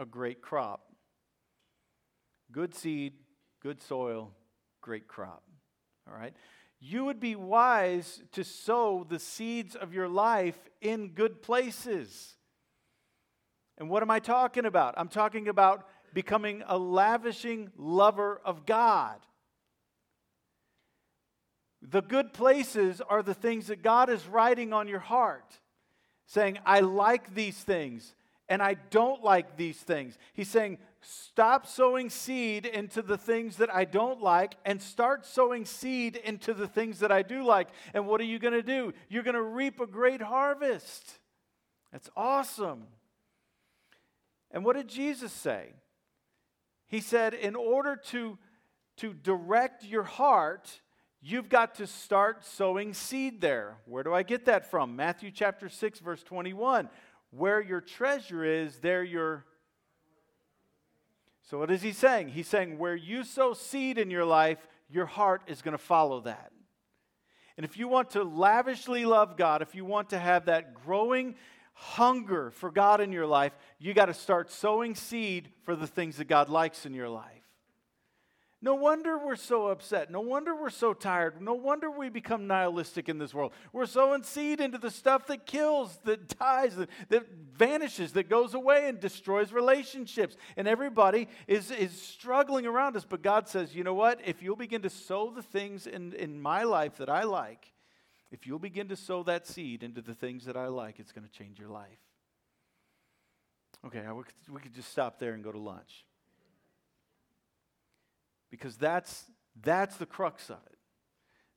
A 0.00 0.04
great 0.04 0.40
crop. 0.40 0.92
Good 2.52 2.74
seed, 2.74 3.14
good 3.62 3.82
soil, 3.82 4.32
great 4.80 5.08
crop. 5.08 5.42
All 6.08 6.16
right? 6.16 6.34
You 6.78 7.04
would 7.06 7.20
be 7.20 7.34
wise 7.34 8.22
to 8.32 8.44
sow 8.44 9.04
the 9.08 9.18
seeds 9.18 9.74
of 9.74 9.92
your 9.92 10.08
life 10.08 10.58
in 10.80 11.08
good 11.08 11.42
places. 11.42 12.36
And 13.78 13.90
what 13.90 14.02
am 14.02 14.10
I 14.10 14.20
talking 14.20 14.64
about? 14.64 14.94
I'm 14.96 15.08
talking 15.08 15.48
about 15.48 15.86
becoming 16.14 16.62
a 16.66 16.78
lavishing 16.78 17.70
lover 17.76 18.40
of 18.44 18.64
God. 18.64 19.16
The 21.82 22.02
good 22.02 22.32
places 22.32 23.00
are 23.00 23.22
the 23.22 23.34
things 23.34 23.66
that 23.66 23.82
God 23.82 24.08
is 24.08 24.26
writing 24.26 24.72
on 24.72 24.88
your 24.88 25.00
heart, 25.00 25.60
saying, 26.26 26.58
I 26.66 26.80
like 26.80 27.34
these 27.34 27.56
things. 27.56 28.14
and 28.48 28.62
I 28.62 28.74
don't 28.90 29.24
like 29.24 29.56
these 29.56 29.78
things. 29.78 30.16
He's 30.32 30.48
saying, 30.48 30.78
stop 31.00 31.66
sowing 31.66 32.10
seed 32.10 32.64
into 32.66 33.02
the 33.02 33.18
things 33.18 33.56
that 33.56 33.74
I 33.74 33.84
don't 33.84 34.22
like 34.22 34.54
and 34.64 34.80
start 34.80 35.26
sowing 35.26 35.64
seed 35.64 36.16
into 36.16 36.54
the 36.54 36.68
things 36.68 37.00
that 37.00 37.10
I 37.10 37.22
do 37.22 37.44
like. 37.44 37.68
And 37.92 38.06
what 38.06 38.20
are 38.20 38.24
you 38.24 38.38
going 38.38 38.54
to 38.54 38.62
do? 38.62 38.92
You're 39.08 39.24
going 39.24 39.34
to 39.34 39.42
reap 39.42 39.80
a 39.80 39.86
great 39.86 40.22
harvest. 40.22 41.18
That's 41.92 42.10
awesome. 42.16 42.84
And 44.50 44.64
what 44.64 44.76
did 44.76 44.88
Jesus 44.88 45.32
say? 45.32 45.72
He 46.86 47.00
said, 47.00 47.34
in 47.34 47.56
order 47.56 47.96
to, 48.10 48.38
to 48.98 49.12
direct 49.12 49.84
your 49.84 50.04
heart, 50.04 50.82
you've 51.20 51.48
got 51.48 51.76
to 51.76 51.86
start 51.86 52.44
sowing 52.44 52.94
seed 52.94 53.40
there. 53.40 53.76
Where 53.84 54.02
do 54.02 54.14
I 54.14 54.22
get 54.22 54.46
that 54.46 54.70
from? 54.70 54.96
Matthew 54.96 55.30
chapter 55.30 55.68
6, 55.68 56.00
verse 56.00 56.22
21. 56.22 56.88
Where 57.30 57.60
your 57.60 57.80
treasure 57.80 58.44
is, 58.44 58.78
there 58.78 59.02
your. 59.02 59.44
So, 61.42 61.58
what 61.58 61.70
is 61.70 61.82
he 61.82 61.92
saying? 61.92 62.28
He's 62.28 62.48
saying, 62.48 62.78
where 62.78 62.96
you 62.96 63.22
sow 63.22 63.52
seed 63.52 63.98
in 63.98 64.10
your 64.10 64.24
life, 64.24 64.58
your 64.88 65.06
heart 65.06 65.42
is 65.46 65.62
going 65.62 65.72
to 65.72 65.78
follow 65.78 66.20
that. 66.22 66.50
And 67.56 67.64
if 67.64 67.76
you 67.76 67.88
want 67.88 68.10
to 68.10 68.22
lavishly 68.22 69.04
love 69.04 69.36
God, 69.36 69.62
if 69.62 69.74
you 69.74 69.84
want 69.84 70.10
to 70.10 70.18
have 70.18 70.46
that 70.46 70.74
growing 70.74 71.36
hunger 71.72 72.50
for 72.50 72.70
God 72.70 73.00
in 73.00 73.12
your 73.12 73.26
life, 73.26 73.52
you 73.78 73.94
got 73.94 74.06
to 74.06 74.14
start 74.14 74.50
sowing 74.50 74.94
seed 74.94 75.50
for 75.64 75.76
the 75.76 75.86
things 75.86 76.16
that 76.16 76.26
God 76.26 76.48
likes 76.48 76.86
in 76.86 76.94
your 76.94 77.08
life. 77.08 77.35
No 78.62 78.74
wonder 78.74 79.18
we're 79.18 79.36
so 79.36 79.66
upset. 79.66 80.10
No 80.10 80.20
wonder 80.20 80.54
we're 80.54 80.70
so 80.70 80.94
tired. 80.94 81.42
No 81.42 81.52
wonder 81.52 81.90
we 81.90 82.08
become 82.08 82.46
nihilistic 82.46 83.08
in 83.08 83.18
this 83.18 83.34
world. 83.34 83.52
We're 83.72 83.86
sowing 83.86 84.22
seed 84.22 84.60
into 84.60 84.78
the 84.78 84.90
stuff 84.90 85.26
that 85.26 85.44
kills, 85.44 85.98
that 86.04 86.38
dies, 86.38 86.74
that, 86.76 86.88
that 87.10 87.26
vanishes, 87.52 88.12
that 88.12 88.30
goes 88.30 88.54
away 88.54 88.88
and 88.88 88.98
destroys 88.98 89.52
relationships. 89.52 90.36
And 90.56 90.66
everybody 90.66 91.28
is, 91.46 91.70
is 91.70 92.00
struggling 92.00 92.66
around 92.66 92.96
us. 92.96 93.04
But 93.04 93.22
God 93.22 93.46
says, 93.46 93.74
you 93.74 93.84
know 93.84 93.94
what? 93.94 94.20
If 94.24 94.42
you'll 94.42 94.56
begin 94.56 94.82
to 94.82 94.90
sow 94.90 95.30
the 95.30 95.42
things 95.42 95.86
in, 95.86 96.14
in 96.14 96.40
my 96.40 96.62
life 96.62 96.96
that 96.96 97.10
I 97.10 97.24
like, 97.24 97.72
if 98.30 98.46
you'll 98.46 98.58
begin 98.58 98.88
to 98.88 98.96
sow 98.96 99.22
that 99.24 99.46
seed 99.46 99.82
into 99.82 100.00
the 100.00 100.14
things 100.14 100.46
that 100.46 100.56
I 100.56 100.68
like, 100.68 100.98
it's 100.98 101.12
going 101.12 101.26
to 101.26 101.32
change 101.32 101.58
your 101.58 101.68
life. 101.68 102.00
Okay, 103.84 104.02
we 104.50 104.60
could 104.60 104.74
just 104.74 104.90
stop 104.90 105.18
there 105.18 105.34
and 105.34 105.44
go 105.44 105.52
to 105.52 105.58
lunch. 105.58 106.06
Because 108.50 108.76
that's, 108.76 109.24
that's 109.60 109.96
the 109.96 110.06
crux 110.06 110.50
of 110.50 110.58
it. 110.66 110.78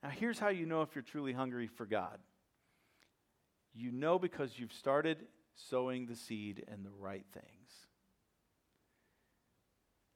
Now, 0.03 0.10
here's 0.10 0.39
how 0.39 0.50
you 0.50 0.65
know 0.65 0.81
if 0.81 0.96
you're 0.96 1.03
truly 1.03 1.34
hungry 1.34 1.67
for 1.67 1.86
God 1.86 2.19
you 3.74 3.91
know 3.91 4.19
because 4.19 4.58
you've 4.58 4.74
started 4.74 5.25
sowing 5.55 6.05
the 6.05 6.15
seed 6.15 6.63
in 6.74 6.84
the 6.84 6.91
right 7.00 7.25
things. 7.34 7.46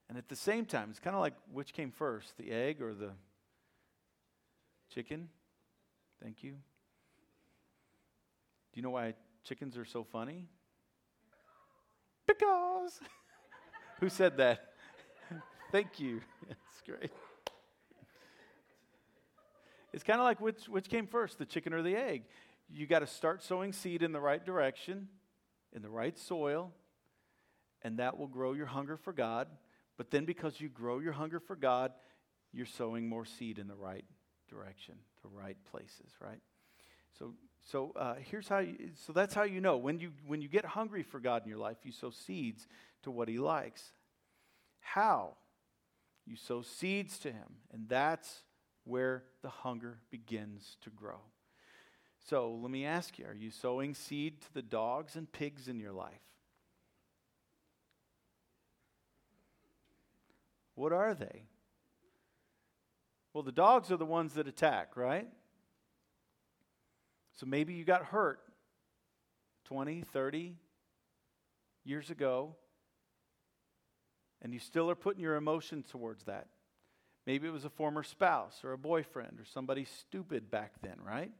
And 0.09 0.17
at 0.17 0.29
the 0.29 0.35
same 0.35 0.65
time, 0.65 0.89
it's 0.89 0.99
kind 0.99 1.15
of 1.15 1.21
like 1.21 1.33
which 1.51 1.73
came 1.73 1.91
first, 1.91 2.37
the 2.37 2.51
egg 2.51 2.81
or 2.81 2.93
the 2.93 3.11
chicken? 4.93 5.29
Thank 6.21 6.43
you. 6.43 6.51
Do 6.51 8.79
you 8.79 8.83
know 8.83 8.91
why 8.91 9.15
chickens 9.43 9.77
are 9.77 9.85
so 9.85 10.03
funny? 10.03 10.45
Because. 12.27 12.99
Who 13.99 14.09
said 14.09 14.37
that? 14.37 14.72
Thank 15.73 15.99
you. 15.99 16.21
That's 16.47 16.81
great. 16.85 17.09
It's 19.91 20.03
kind 20.03 20.19
of 20.19 20.23
like 20.23 20.39
which, 20.39 20.69
which 20.69 20.87
came 20.87 21.07
first, 21.07 21.39
the 21.39 21.47
chicken 21.47 21.73
or 21.73 21.81
the 21.81 21.95
egg? 21.95 22.25
You 22.69 22.85
got 22.85 22.99
to 22.99 23.07
start 23.07 23.41
sowing 23.41 23.73
seed 23.73 24.03
in 24.03 24.11
the 24.11 24.19
right 24.19 24.45
direction, 24.45 25.07
in 25.75 25.81
the 25.81 25.89
right 25.89 26.15
soil, 26.15 26.71
and 27.81 27.97
that 27.97 28.19
will 28.19 28.27
grow 28.27 28.53
your 28.53 28.67
hunger 28.67 28.97
for 28.97 29.13
God. 29.13 29.47
But 29.97 30.11
then, 30.11 30.25
because 30.25 30.61
you 30.61 30.69
grow 30.69 30.99
your 30.99 31.13
hunger 31.13 31.39
for 31.39 31.55
God, 31.55 31.91
you're 32.51 32.67
sowing 32.67 33.09
more 33.09 33.25
seed 33.25 33.57
in 33.57 33.67
the 33.67 33.75
right 33.75 34.05
direction, 34.51 34.93
the 35.23 35.29
right 35.29 35.57
places, 35.71 36.11
right? 36.21 36.41
So, 37.17 37.33
so 37.65 37.93
uh, 37.95 38.15
here's 38.19 38.47
how. 38.47 38.59
You, 38.59 38.91
so 39.07 39.11
that's 39.11 39.33
how 39.33 39.41
you 39.41 39.59
know 39.59 39.77
when 39.77 39.99
you 39.99 40.11
when 40.27 40.39
you 40.39 40.49
get 40.49 40.65
hungry 40.65 41.01
for 41.01 41.19
God 41.19 41.41
in 41.41 41.49
your 41.49 41.57
life, 41.57 41.77
you 41.81 41.91
sow 41.91 42.11
seeds 42.11 42.67
to 43.01 43.09
what 43.09 43.27
He 43.27 43.39
likes. 43.39 43.91
How? 44.79 45.33
You 46.25 46.35
sow 46.35 46.61
seeds 46.61 47.19
to 47.19 47.31
Him, 47.31 47.57
and 47.71 47.87
that's 47.87 48.43
where 48.85 49.23
the 49.41 49.49
hunger 49.49 49.99
begins 50.09 50.77
to 50.81 50.89
grow. 50.89 51.19
So 52.19 52.53
let 52.53 52.71
me 52.71 52.85
ask 52.85 53.19
you: 53.19 53.25
Are 53.25 53.33
you 53.33 53.51
sowing 53.51 53.93
seed 53.93 54.41
to 54.41 54.53
the 54.53 54.61
dogs 54.61 55.15
and 55.15 55.31
pigs 55.31 55.67
in 55.67 55.79
your 55.79 55.91
life? 55.91 56.21
What 60.75 60.93
are 60.93 61.13
they? 61.13 61.43
Well, 63.33 63.43
the 63.43 63.51
dogs 63.51 63.91
are 63.91 63.97
the 63.97 64.05
ones 64.05 64.33
that 64.35 64.47
attack, 64.47 64.95
right? 64.95 65.27
So 67.35 67.45
maybe 67.45 67.73
you 67.73 67.83
got 67.83 68.05
hurt 68.05 68.39
20, 69.65 70.01
30 70.01 70.55
years 71.83 72.09
ago, 72.09 72.55
and 74.43 74.53
you 74.53 74.59
still 74.59 74.89
are 74.89 74.95
putting 74.95 75.21
your 75.21 75.35
emotions 75.35 75.85
towards 75.89 76.25
that. 76.25 76.47
Maybe 77.25 77.47
it 77.47 77.51
was 77.51 77.65
a 77.65 77.69
former 77.69 78.03
spouse 78.03 78.61
or 78.63 78.73
a 78.73 78.77
boyfriend 78.77 79.39
or 79.39 79.45
somebody 79.45 79.85
stupid 79.85 80.51
back 80.51 80.73
then, 80.81 80.97
right? 81.03 81.31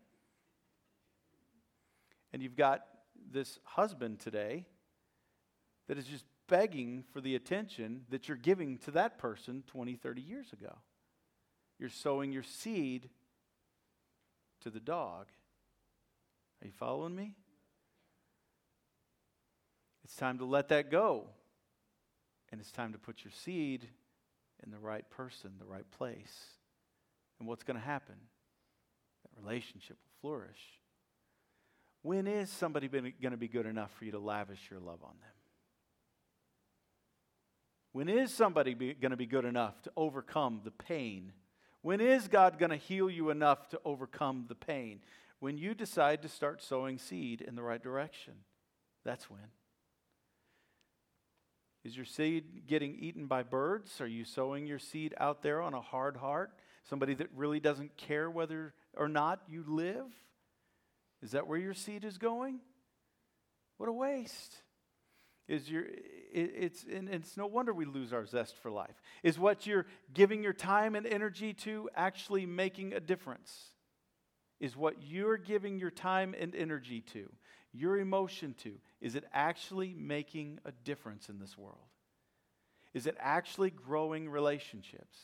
And 2.31 2.41
you've 2.41 2.55
got 2.55 2.85
this 3.31 3.59
husband 3.63 4.19
today 4.19 4.65
that 5.87 5.97
is 5.97 6.05
just 6.05 6.23
begging 6.47 7.03
for 7.11 7.19
the 7.19 7.35
attention 7.35 8.05
that 8.09 8.27
you're 8.27 8.37
giving 8.37 8.77
to 8.79 8.91
that 8.91 9.17
person 9.17 9.63
20, 9.67 9.95
30 9.95 10.21
years 10.21 10.53
ago. 10.53 10.77
You're 11.79 11.89
sowing 11.89 12.31
your 12.31 12.43
seed 12.43 13.09
to 14.61 14.69
the 14.69 14.79
dog. 14.79 15.27
Are 16.61 16.67
you 16.67 16.71
following 16.71 17.15
me? 17.15 17.35
It's 20.05 20.15
time 20.15 20.37
to 20.37 20.45
let 20.45 20.69
that 20.69 20.89
go. 20.89 21.27
And 22.53 22.61
it's 22.61 22.71
time 22.71 22.93
to 22.93 22.99
put 22.99 23.23
your 23.23 23.31
seed 23.31 23.89
in 24.63 24.69
the 24.69 24.77
right 24.77 25.09
person, 25.09 25.53
the 25.57 25.65
right 25.65 25.89
place. 25.89 26.37
And 27.39 27.49
what's 27.49 27.63
going 27.63 27.79
to 27.79 27.83
happen? 27.83 28.13
That 29.23 29.41
relationship 29.41 29.97
will 29.97 30.29
flourish. 30.29 30.59
When 32.03 32.27
is 32.27 32.51
somebody 32.51 32.87
going 32.87 33.31
to 33.31 33.37
be 33.37 33.47
good 33.47 33.65
enough 33.65 33.89
for 33.97 34.05
you 34.05 34.11
to 34.11 34.19
lavish 34.19 34.69
your 34.69 34.79
love 34.79 34.99
on 35.03 35.15
them? 35.19 35.31
When 37.91 38.07
is 38.07 38.31
somebody 38.31 38.75
going 38.75 39.09
to 39.09 39.17
be 39.17 39.25
good 39.25 39.45
enough 39.45 39.81
to 39.81 39.91
overcome 39.97 40.61
the 40.63 40.69
pain? 40.69 41.31
When 41.81 41.99
is 41.99 42.27
God 42.27 42.59
going 42.59 42.69
to 42.69 42.77
heal 42.77 43.09
you 43.09 43.31
enough 43.31 43.67
to 43.69 43.81
overcome 43.83 44.45
the 44.47 44.53
pain? 44.53 44.99
When 45.39 45.57
you 45.57 45.73
decide 45.73 46.21
to 46.21 46.29
start 46.29 46.61
sowing 46.61 46.99
seed 46.99 47.41
in 47.41 47.55
the 47.55 47.63
right 47.63 47.81
direction. 47.81 48.35
That's 49.03 49.27
when. 49.27 49.41
Is 51.83 51.95
your 51.95 52.05
seed 52.05 52.65
getting 52.67 52.95
eaten 52.95 53.27
by 53.27 53.43
birds? 53.43 53.99
Are 53.99 54.07
you 54.07 54.23
sowing 54.23 54.65
your 54.65 54.79
seed 54.79 55.13
out 55.19 55.41
there 55.41 55.61
on 55.61 55.73
a 55.73 55.81
hard 55.81 56.17
heart? 56.17 56.51
Somebody 56.89 57.13
that 57.15 57.27
really 57.35 57.59
doesn't 57.59 57.97
care 57.97 58.29
whether 58.29 58.73
or 58.95 59.09
not 59.09 59.41
you 59.49 59.63
live? 59.67 60.05
Is 61.21 61.31
that 61.31 61.47
where 61.47 61.59
your 61.59 61.73
seed 61.73 62.05
is 62.05 62.17
going? 62.17 62.59
What 63.77 63.89
a 63.89 63.93
waste. 63.93 64.55
Is 65.47 65.69
your 65.69 65.83
it, 65.83 66.53
it's 66.55 66.83
and 66.83 67.09
it's 67.09 67.35
no 67.35 67.47
wonder 67.47 67.73
we 67.73 67.85
lose 67.85 68.13
our 68.13 68.25
zest 68.25 68.55
for 68.61 68.71
life. 68.71 68.95
Is 69.23 69.37
what 69.37 69.67
you're 69.67 69.85
giving 70.13 70.41
your 70.41 70.53
time 70.53 70.95
and 70.95 71.05
energy 71.05 71.53
to 71.53 71.89
actually 71.95 72.45
making 72.45 72.93
a 72.93 73.01
difference? 73.01 73.51
Is 74.61 74.77
what 74.77 74.95
you're 75.01 75.37
giving 75.37 75.79
your 75.79 75.91
time 75.91 76.33
and 76.39 76.55
energy 76.55 77.01
to, 77.13 77.29
your 77.73 77.97
emotion 77.97 78.55
to, 78.63 78.73
is 79.01 79.15
it 79.15 79.25
actually 79.33 79.95
making 79.97 80.59
a 80.63 80.71
difference 80.83 81.29
in 81.29 81.39
this 81.39 81.57
world? 81.57 81.77
Is 82.93 83.07
it 83.07 83.17
actually 83.19 83.71
growing 83.71 84.29
relationships? 84.29 85.17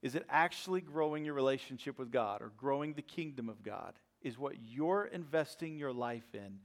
Is 0.00 0.14
it 0.14 0.24
actually 0.30 0.80
growing 0.80 1.24
your 1.24 1.34
relationship 1.34 1.98
with 1.98 2.10
God 2.10 2.40
or 2.40 2.52
growing 2.56 2.94
the 2.94 3.02
kingdom 3.02 3.48
of 3.48 3.62
God? 3.62 3.94
Is 4.22 4.38
what 4.38 4.54
you're 4.62 5.06
investing 5.06 5.78
your 5.78 5.92
life 5.92 6.34
in 6.34 6.60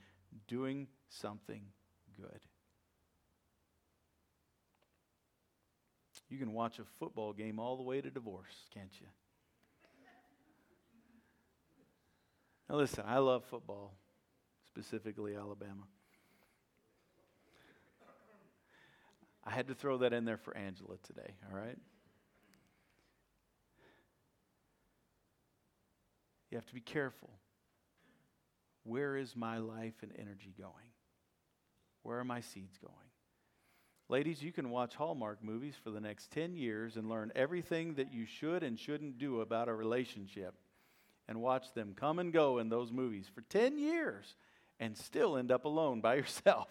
doing 0.48 0.88
something 1.10 1.62
good? 2.16 2.40
You 6.30 6.38
can 6.38 6.54
watch 6.54 6.80
a 6.80 6.84
football 7.00 7.34
game 7.34 7.60
all 7.60 7.78
the 7.78 7.84
way 7.84 8.02
to 8.02 8.10
divorce, 8.10 8.54
can't 8.74 8.92
you? 9.00 9.08
Now, 12.70 12.78
listen, 12.78 13.04
I 13.06 13.20
love 13.20 13.44
football, 13.46 13.94
specifically 14.76 15.36
Alabama. 15.36 15.84
I 19.46 19.52
had 19.52 19.70
to 19.70 19.74
throw 19.74 20.00
that 20.00 20.12
in 20.12 20.26
there 20.26 20.38
for 20.38 20.56
Angela 20.58 20.98
today, 21.04 21.34
all 21.50 21.58
right? 21.58 21.78
You 26.52 26.58
have 26.58 26.66
to 26.66 26.74
be 26.74 26.82
careful. 26.82 27.30
Where 28.84 29.16
is 29.16 29.34
my 29.34 29.60
life 29.60 29.94
and 30.02 30.12
energy 30.20 30.54
going? 30.60 30.92
Where 32.04 32.20
are 32.20 32.26
my 32.26 32.42
seeds 32.42 32.78
going? 32.78 32.94
Ladies, 34.10 34.44
you 34.44 34.52
can 34.52 34.70
watch 34.72 34.96
Hallmark 34.96 35.42
movies 35.42 35.76
for 35.82 35.90
the 35.90 36.02
next 36.02 36.32
10 36.32 36.58
years 36.58 36.98
and 36.98 37.08
learn 37.08 37.32
everything 37.34 37.94
that 37.94 38.12
you 38.12 38.26
should 38.26 38.62
and 38.62 38.78
shouldn't 38.78 39.20
do 39.20 39.40
about 39.40 39.70
a 39.70 39.74
relationship 39.74 40.56
and 41.30 41.42
watch 41.42 41.74
them 41.74 41.94
come 41.96 42.20
and 42.20 42.34
go 42.34 42.58
in 42.58 42.68
those 42.68 42.92
movies 42.92 43.26
for 43.34 43.42
10 43.42 43.78
years 43.78 44.36
and 44.80 44.98
still 44.98 45.38
end 45.38 45.52
up 45.52 45.66
alone 45.66 46.02
by 46.02 46.16
yourself. 46.22 46.68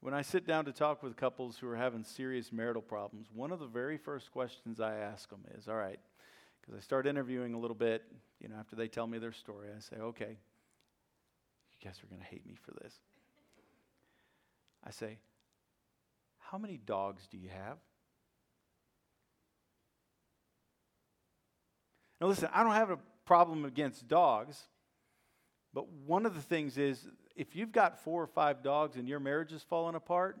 when 0.00 0.14
I 0.14 0.22
sit 0.22 0.46
down 0.46 0.64
to 0.64 0.72
talk 0.72 1.02
with 1.02 1.16
couples 1.16 1.58
who 1.58 1.68
are 1.68 1.76
having 1.76 2.04
serious 2.04 2.52
marital 2.52 2.82
problems, 2.82 3.28
one 3.32 3.52
of 3.52 3.58
the 3.58 3.66
very 3.66 3.98
first 3.98 4.30
questions 4.32 4.80
I 4.80 4.96
ask 4.96 5.28
them 5.28 5.44
is, 5.56 5.68
all 5.68 5.76
right, 5.76 6.00
because 6.60 6.74
I 6.74 6.80
start 6.80 7.06
interviewing 7.06 7.54
a 7.54 7.58
little 7.58 7.76
bit, 7.76 8.04
you 8.40 8.48
know, 8.48 8.56
after 8.58 8.76
they 8.76 8.88
tell 8.88 9.06
me 9.06 9.18
their 9.18 9.32
story, 9.32 9.68
I 9.76 9.80
say, 9.80 9.96
okay, 9.96 10.38
you 11.80 11.88
guys 11.88 12.00
are 12.02 12.06
going 12.06 12.20
to 12.20 12.26
hate 12.26 12.46
me 12.46 12.56
for 12.60 12.72
this. 12.82 12.94
I 14.84 14.90
say, 14.90 15.18
How 16.38 16.58
many 16.58 16.78
dogs 16.78 17.26
do 17.30 17.36
you 17.36 17.48
have? 17.48 17.78
Now, 22.20 22.26
listen, 22.28 22.48
I 22.52 22.62
don't 22.62 22.72
have 22.72 22.90
a 22.90 22.98
problem 23.30 23.64
against 23.64 24.08
dogs, 24.08 24.60
but 25.72 25.88
one 26.04 26.26
of 26.26 26.34
the 26.34 26.40
things 26.40 26.76
is 26.76 27.06
if 27.36 27.54
you've 27.54 27.70
got 27.70 28.02
four 28.02 28.20
or 28.20 28.26
five 28.26 28.60
dogs 28.60 28.96
and 28.96 29.08
your 29.08 29.20
marriage 29.20 29.52
is 29.52 29.62
falling 29.62 29.94
apart, 29.94 30.36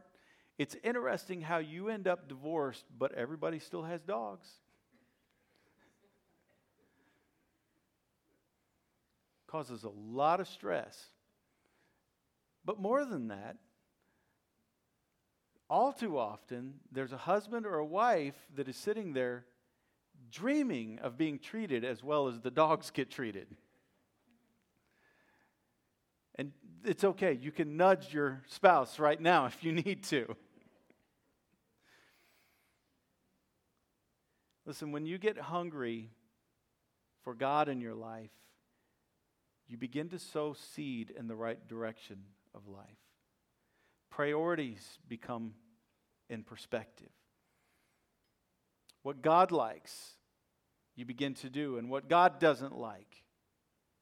it's 0.58 0.74
interesting 0.82 1.40
how 1.40 1.58
you 1.58 1.88
end 1.88 2.08
up 2.08 2.28
divorced, 2.28 2.84
but 2.98 3.14
everybody 3.14 3.60
still 3.60 3.84
has 3.84 4.02
dogs. 4.02 4.48
Causes 9.46 9.84
a 9.84 9.92
lot 10.12 10.40
of 10.40 10.48
stress. 10.48 11.00
But 12.64 12.80
more 12.80 13.04
than 13.04 13.28
that, 13.28 13.54
all 15.68 15.92
too 15.92 16.18
often, 16.18 16.80
there's 16.90 17.12
a 17.12 17.18
husband 17.18 17.66
or 17.66 17.76
a 17.76 17.86
wife 17.86 18.34
that 18.56 18.68
is 18.68 18.76
sitting 18.76 19.12
there 19.12 19.44
dreaming 20.30 20.98
of 21.00 21.16
being 21.16 21.38
treated 21.38 21.84
as 21.84 22.02
well 22.02 22.28
as 22.28 22.40
the 22.40 22.50
dogs 22.50 22.90
get 22.90 23.10
treated. 23.10 23.46
And 26.36 26.52
it's 26.84 27.04
okay. 27.04 27.38
You 27.40 27.52
can 27.52 27.76
nudge 27.76 28.12
your 28.12 28.42
spouse 28.48 28.98
right 28.98 29.20
now 29.20 29.46
if 29.46 29.62
you 29.62 29.72
need 29.72 30.04
to. 30.04 30.36
Listen, 34.66 34.92
when 34.92 35.06
you 35.06 35.18
get 35.18 35.36
hungry 35.38 36.10
for 37.24 37.34
God 37.34 37.68
in 37.68 37.80
your 37.80 37.94
life, 37.94 38.30
you 39.68 39.76
begin 39.76 40.08
to 40.10 40.18
sow 40.18 40.52
seed 40.52 41.12
in 41.16 41.28
the 41.28 41.36
right 41.36 41.66
direction 41.68 42.18
of 42.54 42.66
life. 42.66 42.86
Priorities 44.10 44.98
become 45.08 45.54
in 46.28 46.42
perspective. 46.42 47.10
What 49.02 49.22
God 49.22 49.52
likes, 49.52 50.14
you 50.96 51.04
begin 51.04 51.34
to 51.34 51.50
do, 51.50 51.78
and 51.78 51.88
what 51.88 52.08
God 52.08 52.38
doesn't 52.38 52.76
like, 52.76 53.24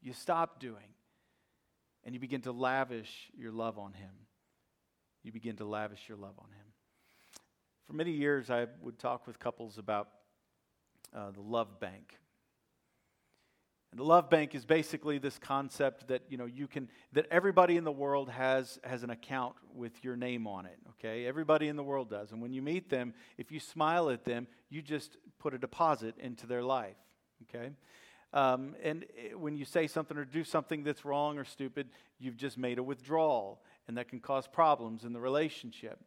you 0.02 0.12
stop 0.12 0.60
doing. 0.60 0.94
And 2.04 2.14
you 2.14 2.20
begin 2.20 2.40
to 2.42 2.52
lavish 2.52 3.30
your 3.36 3.52
love 3.52 3.78
on 3.78 3.92
Him. 3.92 4.10
You 5.22 5.32
begin 5.32 5.56
to 5.56 5.64
lavish 5.64 6.08
your 6.08 6.16
love 6.16 6.34
on 6.38 6.46
Him. 6.46 6.66
For 7.86 7.92
many 7.92 8.12
years, 8.12 8.50
I 8.50 8.66
would 8.82 8.98
talk 8.98 9.26
with 9.26 9.38
couples 9.38 9.78
about 9.78 10.08
uh, 11.14 11.30
the 11.32 11.40
love 11.40 11.80
bank. 11.80 12.18
And 13.90 13.98
the 13.98 14.04
love 14.04 14.28
bank 14.28 14.54
is 14.54 14.66
basically 14.66 15.18
this 15.18 15.38
concept 15.38 16.08
that 16.08 16.22
you 16.28 16.36
know 16.36 16.44
you 16.44 16.66
can 16.66 16.88
that 17.12 17.26
everybody 17.30 17.76
in 17.76 17.84
the 17.84 17.92
world 17.92 18.28
has 18.28 18.78
has 18.84 19.02
an 19.02 19.10
account 19.10 19.54
with 19.74 20.04
your 20.04 20.16
name 20.16 20.46
on 20.46 20.66
it. 20.66 20.78
Okay, 20.90 21.26
everybody 21.26 21.68
in 21.68 21.76
the 21.76 21.82
world 21.82 22.10
does. 22.10 22.32
And 22.32 22.42
when 22.42 22.52
you 22.52 22.60
meet 22.60 22.90
them, 22.90 23.14
if 23.38 23.50
you 23.50 23.60
smile 23.60 24.10
at 24.10 24.24
them, 24.24 24.46
you 24.68 24.82
just 24.82 25.16
put 25.38 25.54
a 25.54 25.58
deposit 25.58 26.14
into 26.18 26.46
their 26.46 26.62
life. 26.62 26.96
Okay, 27.48 27.70
um, 28.34 28.74
and 28.82 29.06
when 29.34 29.56
you 29.56 29.64
say 29.64 29.86
something 29.86 30.18
or 30.18 30.24
do 30.24 30.44
something 30.44 30.84
that's 30.84 31.04
wrong 31.04 31.38
or 31.38 31.44
stupid, 31.44 31.88
you've 32.18 32.36
just 32.36 32.58
made 32.58 32.78
a 32.78 32.82
withdrawal, 32.82 33.62
and 33.86 33.96
that 33.96 34.08
can 34.08 34.20
cause 34.20 34.46
problems 34.46 35.04
in 35.04 35.14
the 35.14 35.20
relationship. 35.20 35.98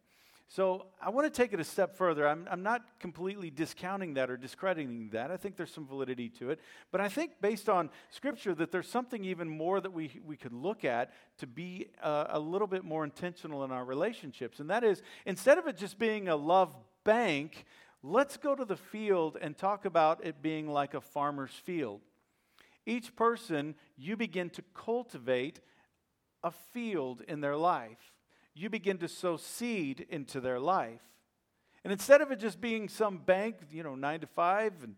So 0.54 0.84
I 1.00 1.08
want 1.08 1.32
to 1.32 1.34
take 1.34 1.54
it 1.54 1.60
a 1.60 1.64
step 1.64 1.96
further. 1.96 2.28
I'm, 2.28 2.46
I'm 2.50 2.62
not 2.62 2.82
completely 3.00 3.48
discounting 3.48 4.12
that 4.14 4.28
or 4.28 4.36
discrediting 4.36 5.08
that. 5.14 5.30
I 5.30 5.38
think 5.38 5.56
there's 5.56 5.72
some 5.72 5.86
validity 5.86 6.28
to 6.40 6.50
it. 6.50 6.60
But 6.90 7.00
I 7.00 7.08
think, 7.08 7.40
based 7.40 7.70
on 7.70 7.88
Scripture, 8.10 8.54
that 8.56 8.70
there's 8.70 8.86
something 8.86 9.24
even 9.24 9.48
more 9.48 9.80
that 9.80 9.94
we, 9.94 10.20
we 10.26 10.36
could 10.36 10.52
look 10.52 10.84
at 10.84 11.10
to 11.38 11.46
be 11.46 11.86
uh, 12.02 12.26
a 12.28 12.38
little 12.38 12.66
bit 12.66 12.84
more 12.84 13.02
intentional 13.02 13.64
in 13.64 13.72
our 13.72 13.82
relationships. 13.82 14.60
And 14.60 14.68
that 14.68 14.84
is, 14.84 15.00
instead 15.24 15.56
of 15.56 15.66
it 15.68 15.78
just 15.78 15.98
being 15.98 16.28
a 16.28 16.36
love 16.36 16.76
bank, 17.02 17.64
let's 18.02 18.36
go 18.36 18.54
to 18.54 18.66
the 18.66 18.76
field 18.76 19.38
and 19.40 19.56
talk 19.56 19.86
about 19.86 20.22
it 20.22 20.42
being 20.42 20.68
like 20.68 20.92
a 20.92 21.00
farmer's 21.00 21.54
field. 21.64 22.02
Each 22.84 23.16
person, 23.16 23.74
you 23.96 24.18
begin 24.18 24.50
to 24.50 24.62
cultivate 24.74 25.60
a 26.44 26.50
field 26.50 27.22
in 27.26 27.40
their 27.40 27.56
life 27.56 28.11
you 28.54 28.68
begin 28.70 28.98
to 28.98 29.08
sow 29.08 29.36
seed 29.36 30.06
into 30.10 30.40
their 30.40 30.60
life. 30.60 31.00
And 31.84 31.92
instead 31.92 32.20
of 32.20 32.30
it 32.30 32.38
just 32.38 32.60
being 32.60 32.88
some 32.88 33.18
bank, 33.18 33.56
you 33.70 33.82
know, 33.82 33.94
nine 33.94 34.20
to 34.20 34.26
five, 34.26 34.72
and 34.82 34.94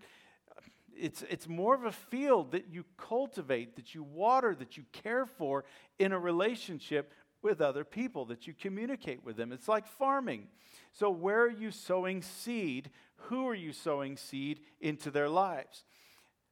it's, 0.96 1.22
it's 1.28 1.48
more 1.48 1.74
of 1.74 1.84
a 1.84 1.92
field 1.92 2.52
that 2.52 2.68
you 2.70 2.84
cultivate, 2.96 3.76
that 3.76 3.94
you 3.94 4.02
water, 4.02 4.54
that 4.54 4.76
you 4.76 4.84
care 4.92 5.26
for 5.26 5.64
in 5.98 6.12
a 6.12 6.18
relationship 6.18 7.12
with 7.42 7.60
other 7.60 7.84
people, 7.84 8.24
that 8.26 8.46
you 8.46 8.54
communicate 8.54 9.24
with 9.24 9.36
them. 9.36 9.52
It's 9.52 9.68
like 9.68 9.86
farming. 9.86 10.48
So, 10.92 11.10
where 11.10 11.42
are 11.42 11.50
you 11.50 11.70
sowing 11.70 12.22
seed? 12.22 12.90
Who 13.28 13.48
are 13.48 13.54
you 13.54 13.72
sowing 13.72 14.16
seed 14.16 14.60
into 14.80 15.10
their 15.10 15.28
lives? 15.28 15.84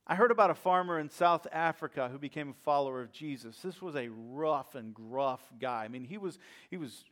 I 0.07 0.17
heard 0.17 0.33
about 0.33 0.51
a 0.51 0.55
farmer 0.55 0.99
in 0.99 1.09
South 1.09 1.47
Africa 1.53 2.09
who 2.11 2.19
became 2.19 2.51
a 2.51 2.65
follower 2.65 3.01
of 3.01 3.13
Jesus. 3.13 3.59
This 3.63 3.81
was 3.81 3.95
a 3.95 4.09
rough 4.09 4.75
and 4.75 4.93
gruff 4.93 5.41
guy. 5.61 5.85
I 5.85 5.89
mean, 5.89 6.05
he 6.05 6.19
was, 6.19 6.39
he 6.71 6.77
was 6.77 7.05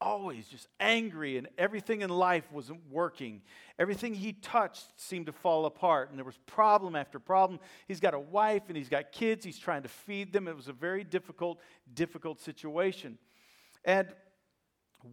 always 0.00 0.46
just 0.46 0.68
angry, 0.78 1.38
and 1.38 1.48
everything 1.58 2.02
in 2.02 2.10
life 2.10 2.50
wasn't 2.52 2.80
working. 2.90 3.42
Everything 3.78 4.14
he 4.14 4.32
touched 4.32 4.84
seemed 4.96 5.26
to 5.26 5.32
fall 5.32 5.66
apart, 5.66 6.10
and 6.10 6.18
there 6.18 6.24
was 6.24 6.38
problem 6.46 6.94
after 6.94 7.18
problem. 7.18 7.58
He's 7.88 8.00
got 8.00 8.14
a 8.14 8.20
wife 8.20 8.64
and 8.68 8.76
he's 8.76 8.88
got 8.88 9.10
kids. 9.10 9.44
He's 9.44 9.58
trying 9.58 9.82
to 9.82 9.88
feed 9.88 10.32
them. 10.32 10.46
It 10.46 10.56
was 10.56 10.68
a 10.68 10.72
very 10.72 11.02
difficult, 11.02 11.58
difficult 11.94 12.40
situation. 12.40 13.18
And 13.84 14.08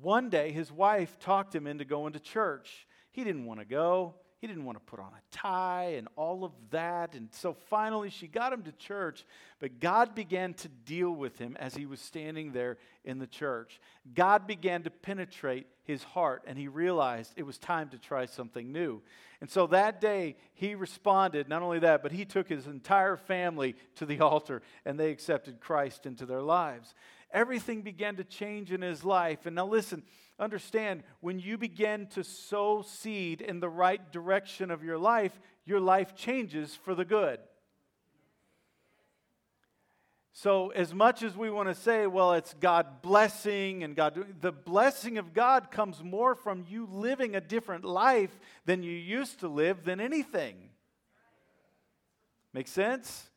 one 0.02 0.30
day, 0.30 0.52
his 0.52 0.72
wife 0.72 1.18
talked 1.20 1.56
him 1.56 1.66
into 1.66 1.86
going 1.86 2.14
to 2.14 2.20
church. 2.20 2.88
He 3.12 3.24
didn't 3.24 3.46
want 3.46 3.60
to 3.60 3.66
go. 3.66 4.16
He 4.44 4.48
didn't 4.48 4.66
want 4.66 4.78
to 4.78 4.84
put 4.84 5.00
on 5.00 5.08
a 5.08 5.22
tie 5.38 5.94
and 5.96 6.10
all 6.18 6.44
of 6.44 6.52
that. 6.72 7.16
And 7.16 7.30
so 7.32 7.54
finally, 7.70 8.10
she 8.10 8.28
got 8.28 8.52
him 8.52 8.64
to 8.64 8.74
church, 8.74 9.26
but 9.62 9.80
God 9.80 10.16
began 10.16 10.54
to 10.56 10.68
deal 10.68 11.12
with 11.12 11.40
him 11.40 11.56
as 11.62 11.74
he 11.74 11.86
was 11.86 12.02
standing 12.02 12.52
there 12.52 12.78
in 13.06 13.20
the 13.20 13.26
church. 13.26 13.80
God 14.14 14.46
began 14.46 14.84
to 14.84 14.90
penetrate 14.90 15.68
his 15.86 16.04
heart, 16.04 16.44
and 16.46 16.58
he 16.58 16.68
realized 16.68 17.32
it 17.38 17.44
was 17.44 17.58
time 17.58 17.88
to 17.92 17.98
try 17.98 18.26
something 18.26 18.70
new. 18.70 19.02
And 19.40 19.50
so 19.50 19.66
that 19.68 20.02
day, 20.02 20.36
he 20.56 20.76
responded. 20.76 21.48
Not 21.48 21.62
only 21.62 21.80
that, 21.80 22.04
but 22.04 22.12
he 22.12 22.26
took 22.26 22.50
his 22.50 22.68
entire 22.68 23.16
family 23.16 23.78
to 23.96 24.06
the 24.06 24.20
altar, 24.26 24.62
and 24.84 25.00
they 25.00 25.12
accepted 25.12 25.62
Christ 25.62 26.06
into 26.06 26.26
their 26.26 26.42
lives 26.42 26.94
everything 27.34 27.82
began 27.82 28.16
to 28.18 28.24
change 28.24 28.72
in 28.72 28.82
his 28.82 29.04
life. 29.04 29.46
And 29.46 29.56
now, 29.56 29.66
listen, 29.66 30.04
understand 30.40 31.04
when 31.20 31.40
you 31.40 31.58
begin 31.58 32.08
to 32.08 32.24
sow 32.24 32.84
seed 32.84 33.42
in 33.42 33.60
the 33.60 33.70
right 33.70 34.12
direction 34.12 34.72
of 34.72 34.84
your 34.84 34.98
life, 34.98 35.38
your 35.66 35.80
life 35.80 36.16
changes 36.16 36.76
for 36.76 36.96
the 36.96 37.06
good. 37.06 37.40
So, 40.36 40.70
as 40.70 40.96
much 40.96 41.22
as 41.22 41.38
we 41.38 41.52
want 41.52 41.70
to 41.70 41.76
say, 41.76 42.08
well, 42.08 42.34
it's 42.34 42.56
God 42.56 43.04
blessing 43.04 43.84
and 43.84 43.96
God, 43.96 44.42
the 44.42 44.52
blessing 44.52 45.20
of 45.20 45.32
God 45.32 45.70
comes 45.70 46.04
more 46.04 46.34
from 46.34 46.66
you 46.68 46.88
living 46.92 47.36
a 47.36 47.42
different 47.42 47.86
life 47.86 48.40
than 48.66 48.82
you 48.82 48.92
used 48.92 49.42
to 49.42 49.48
live 49.48 49.84
than 49.84 50.02
anything. 50.02 50.56
Make 52.52 52.68
sense? 52.68 53.30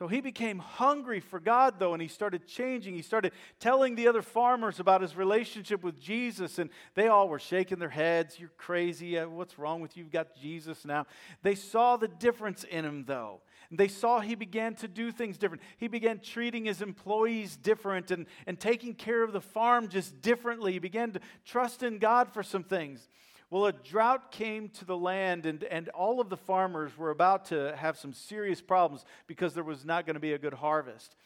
So 0.00 0.08
he 0.08 0.22
became 0.22 0.60
hungry 0.60 1.20
for 1.20 1.38
God, 1.38 1.74
though, 1.78 1.92
and 1.92 2.00
he 2.00 2.08
started 2.08 2.46
changing. 2.46 2.94
He 2.94 3.02
started 3.02 3.32
telling 3.58 3.96
the 3.96 4.08
other 4.08 4.22
farmers 4.22 4.80
about 4.80 5.02
his 5.02 5.14
relationship 5.14 5.84
with 5.84 6.00
Jesus, 6.00 6.58
and 6.58 6.70
they 6.94 7.08
all 7.08 7.28
were 7.28 7.38
shaking 7.38 7.78
their 7.78 7.90
heads. 7.90 8.40
You're 8.40 8.48
crazy. 8.56 9.18
Uh, 9.18 9.28
what's 9.28 9.58
wrong 9.58 9.82
with 9.82 9.98
you? 9.98 10.04
You've 10.04 10.12
got 10.12 10.34
Jesus 10.40 10.86
now. 10.86 11.04
They 11.42 11.54
saw 11.54 11.98
the 11.98 12.08
difference 12.08 12.64
in 12.64 12.86
him, 12.86 13.04
though. 13.06 13.42
They 13.70 13.88
saw 13.88 14.20
he 14.20 14.36
began 14.36 14.74
to 14.76 14.88
do 14.88 15.12
things 15.12 15.36
different. 15.36 15.62
He 15.76 15.86
began 15.86 16.20
treating 16.20 16.64
his 16.64 16.80
employees 16.80 17.58
different 17.58 18.10
and, 18.10 18.24
and 18.46 18.58
taking 18.58 18.94
care 18.94 19.22
of 19.22 19.34
the 19.34 19.42
farm 19.42 19.88
just 19.88 20.22
differently. 20.22 20.72
He 20.72 20.78
began 20.78 21.12
to 21.12 21.20
trust 21.44 21.82
in 21.82 21.98
God 21.98 22.32
for 22.32 22.42
some 22.42 22.64
things. 22.64 23.06
Well, 23.50 23.66
a 23.66 23.72
drought 23.72 24.30
came 24.30 24.68
to 24.70 24.84
the 24.84 24.96
land, 24.96 25.44
and, 25.44 25.64
and 25.64 25.88
all 25.88 26.20
of 26.20 26.28
the 26.28 26.36
farmers 26.36 26.96
were 26.96 27.10
about 27.10 27.46
to 27.46 27.74
have 27.76 27.98
some 27.98 28.12
serious 28.12 28.60
problems 28.60 29.04
because 29.26 29.54
there 29.54 29.64
was 29.64 29.84
not 29.84 30.06
going 30.06 30.14
to 30.14 30.20
be 30.20 30.32
a 30.32 30.38
good 30.38 30.54
harvest. 30.54 31.16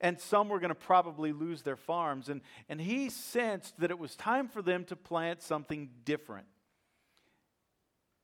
and 0.00 0.18
some 0.18 0.48
were 0.48 0.58
going 0.58 0.70
to 0.70 0.74
probably 0.74 1.32
lose 1.32 1.62
their 1.62 1.76
farms. 1.76 2.28
And, 2.28 2.40
and 2.68 2.80
he 2.80 3.10
sensed 3.10 3.78
that 3.80 3.90
it 3.90 3.98
was 3.98 4.16
time 4.16 4.48
for 4.48 4.62
them 4.62 4.84
to 4.84 4.96
plant 4.96 5.42
something 5.42 5.90
different. 6.04 6.46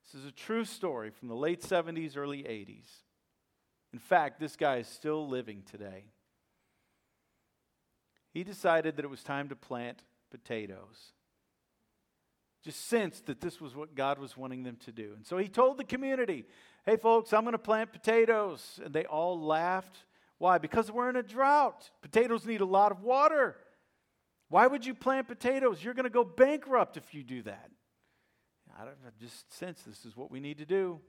This 0.05 0.21
is 0.21 0.27
a 0.27 0.33
true 0.33 0.65
story 0.65 1.11
from 1.11 1.29
the 1.29 1.35
late 1.35 1.63
70s, 1.63 2.17
early 2.17 2.43
80s. 2.43 2.89
In 3.93 3.99
fact, 3.99 4.41
this 4.41 4.57
guy 4.57 4.77
is 4.77 4.89
still 4.89 5.29
living 5.29 5.63
today. 5.71 6.05
He 8.33 8.45
decided 8.45 8.97
that 8.97 9.05
it 9.05 9.11
was 9.11 9.23
time 9.23 9.49
to 9.51 9.57
plant 9.57 10.03
potatoes. 10.31 11.13
Just 12.63 12.87
sensed 12.87 13.27
that 13.27 13.41
this 13.41 13.61
was 13.61 13.75
what 13.75 13.95
God 13.95 14.19
was 14.19 14.37
wanting 14.37 14.63
them 14.63 14.77
to 14.85 14.93
do. 14.93 15.15
And 15.17 15.27
so 15.27 15.37
he 15.37 15.49
told 15.49 15.79
the 15.79 15.85
community, 15.85 16.45
hey, 16.87 16.97
folks, 16.97 17.33
I'm 17.33 17.43
going 17.43 17.53
to 17.53 17.59
plant 17.59 17.93
potatoes. 17.93 18.81
And 18.85 18.95
they 18.95 19.05
all 19.05 19.41
laughed. 19.41 19.99
Why? 20.39 20.59
Because 20.59 20.91
we're 20.91 21.11
in 21.11 21.17
a 21.17 21.23
drought. 21.23 21.91
Potatoes 22.03 22.47
need 22.47 22.61
a 22.61 22.67
lot 22.67 22.93
of 22.93 23.03
water. 23.03 23.57
Why 24.49 24.67
would 24.67 24.87
you 24.87 24.95
plant 24.95 25.29
potatoes? 25.29 25.83
You're 25.83 25.95
going 25.95 26.05
to 26.05 26.11
go 26.11 26.25
bankrupt 26.25 26.97
if 26.97 27.15
you 27.15 27.25
do 27.25 27.43
that. 27.43 27.71
I, 28.79 28.85
I 28.85 29.11
just 29.21 29.53
sense 29.53 29.83
this 29.83 30.05
is 30.05 30.17
what 30.17 30.31
we 30.31 30.41
need 30.41 30.59
to 30.59 30.67
do. 30.67 31.01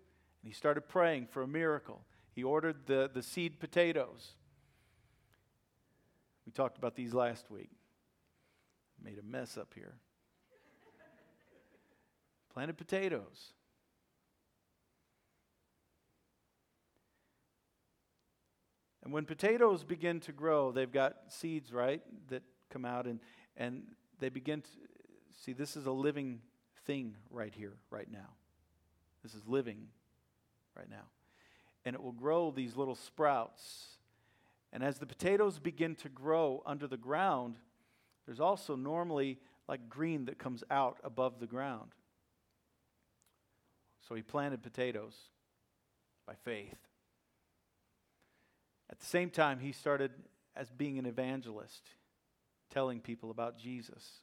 And 0.41 0.51
he 0.51 0.53
started 0.53 0.87
praying 0.87 1.27
for 1.27 1.43
a 1.43 1.47
miracle. 1.47 2.01
He 2.33 2.43
ordered 2.43 2.87
the, 2.87 3.11
the 3.13 3.21
seed 3.21 3.59
potatoes. 3.59 4.31
We 6.45 6.51
talked 6.51 6.77
about 6.77 6.95
these 6.95 7.13
last 7.13 7.51
week. 7.51 7.69
Made 9.03 9.19
a 9.19 9.23
mess 9.23 9.57
up 9.57 9.73
here. 9.75 9.95
Planted 12.53 12.77
potatoes. 12.77 13.53
And 19.03 19.11
when 19.11 19.25
potatoes 19.25 19.83
begin 19.83 20.19
to 20.21 20.31
grow, 20.31 20.71
they've 20.71 20.91
got 20.91 21.15
seeds, 21.27 21.73
right, 21.73 22.01
that 22.29 22.43
come 22.69 22.85
out 22.85 23.05
and, 23.05 23.19
and 23.57 23.83
they 24.19 24.29
begin 24.29 24.61
to 24.61 24.69
see 25.43 25.51
this 25.51 25.75
is 25.75 25.85
a 25.85 25.91
living 25.91 26.39
thing 26.85 27.15
right 27.29 27.53
here, 27.53 27.73
right 27.89 28.09
now. 28.09 28.29
This 29.23 29.33
is 29.33 29.45
living 29.45 29.87
right 30.75 30.89
now. 30.89 31.05
And 31.85 31.95
it 31.95 32.01
will 32.01 32.13
grow 32.13 32.51
these 32.51 32.77
little 32.77 32.95
sprouts. 32.95 33.97
And 34.71 34.83
as 34.83 34.99
the 34.99 35.05
potatoes 35.05 35.59
begin 35.59 35.95
to 35.95 36.09
grow 36.09 36.63
under 36.65 36.87
the 36.87 36.97
ground, 36.97 37.57
there's 38.25 38.39
also 38.39 38.75
normally 38.75 39.39
like 39.67 39.89
green 39.89 40.25
that 40.25 40.39
comes 40.39 40.63
out 40.71 40.97
above 41.03 41.39
the 41.39 41.47
ground. 41.47 41.91
So 44.07 44.15
he 44.15 44.21
planted 44.21 44.61
potatoes 44.61 45.15
by 46.27 46.33
faith. 46.43 46.77
At 48.89 48.99
the 48.99 49.05
same 49.05 49.29
time, 49.29 49.59
he 49.59 49.71
started 49.71 50.11
as 50.55 50.69
being 50.69 50.99
an 50.99 51.05
evangelist, 51.05 51.81
telling 52.69 52.99
people 52.99 53.31
about 53.31 53.57
Jesus, 53.57 54.21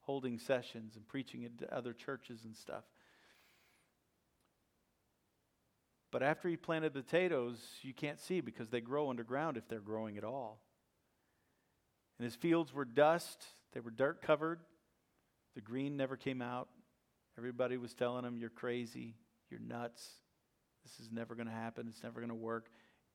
holding 0.00 0.38
sessions 0.38 0.96
and 0.96 1.06
preaching 1.06 1.44
at 1.44 1.70
other 1.70 1.92
churches 1.92 2.44
and 2.44 2.56
stuff. 2.56 2.84
But 6.10 6.22
after 6.22 6.48
he 6.48 6.56
planted 6.56 6.94
potatoes, 6.94 7.58
you 7.82 7.92
can't 7.92 8.18
see 8.18 8.40
because 8.40 8.70
they 8.70 8.80
grow 8.80 9.10
underground 9.10 9.56
if 9.56 9.68
they're 9.68 9.80
growing 9.80 10.16
at 10.16 10.24
all. 10.24 10.60
And 12.18 12.24
his 12.24 12.34
fields 12.34 12.72
were 12.72 12.86
dust, 12.86 13.44
they 13.72 13.80
were 13.80 13.90
dirt 13.90 14.22
covered. 14.22 14.60
The 15.54 15.60
green 15.60 15.96
never 15.96 16.16
came 16.16 16.40
out. 16.40 16.68
Everybody 17.38 17.76
was 17.76 17.94
telling 17.94 18.24
him, 18.24 18.36
You're 18.36 18.50
crazy, 18.50 19.14
you're 19.48 19.60
nuts, 19.60 20.04
this 20.82 21.06
is 21.06 21.12
never 21.12 21.36
going 21.36 21.46
to 21.46 21.52
happen, 21.52 21.86
it's 21.88 22.02
never 22.02 22.20
going 22.20 22.30
to 22.30 22.34
work. 22.34 22.68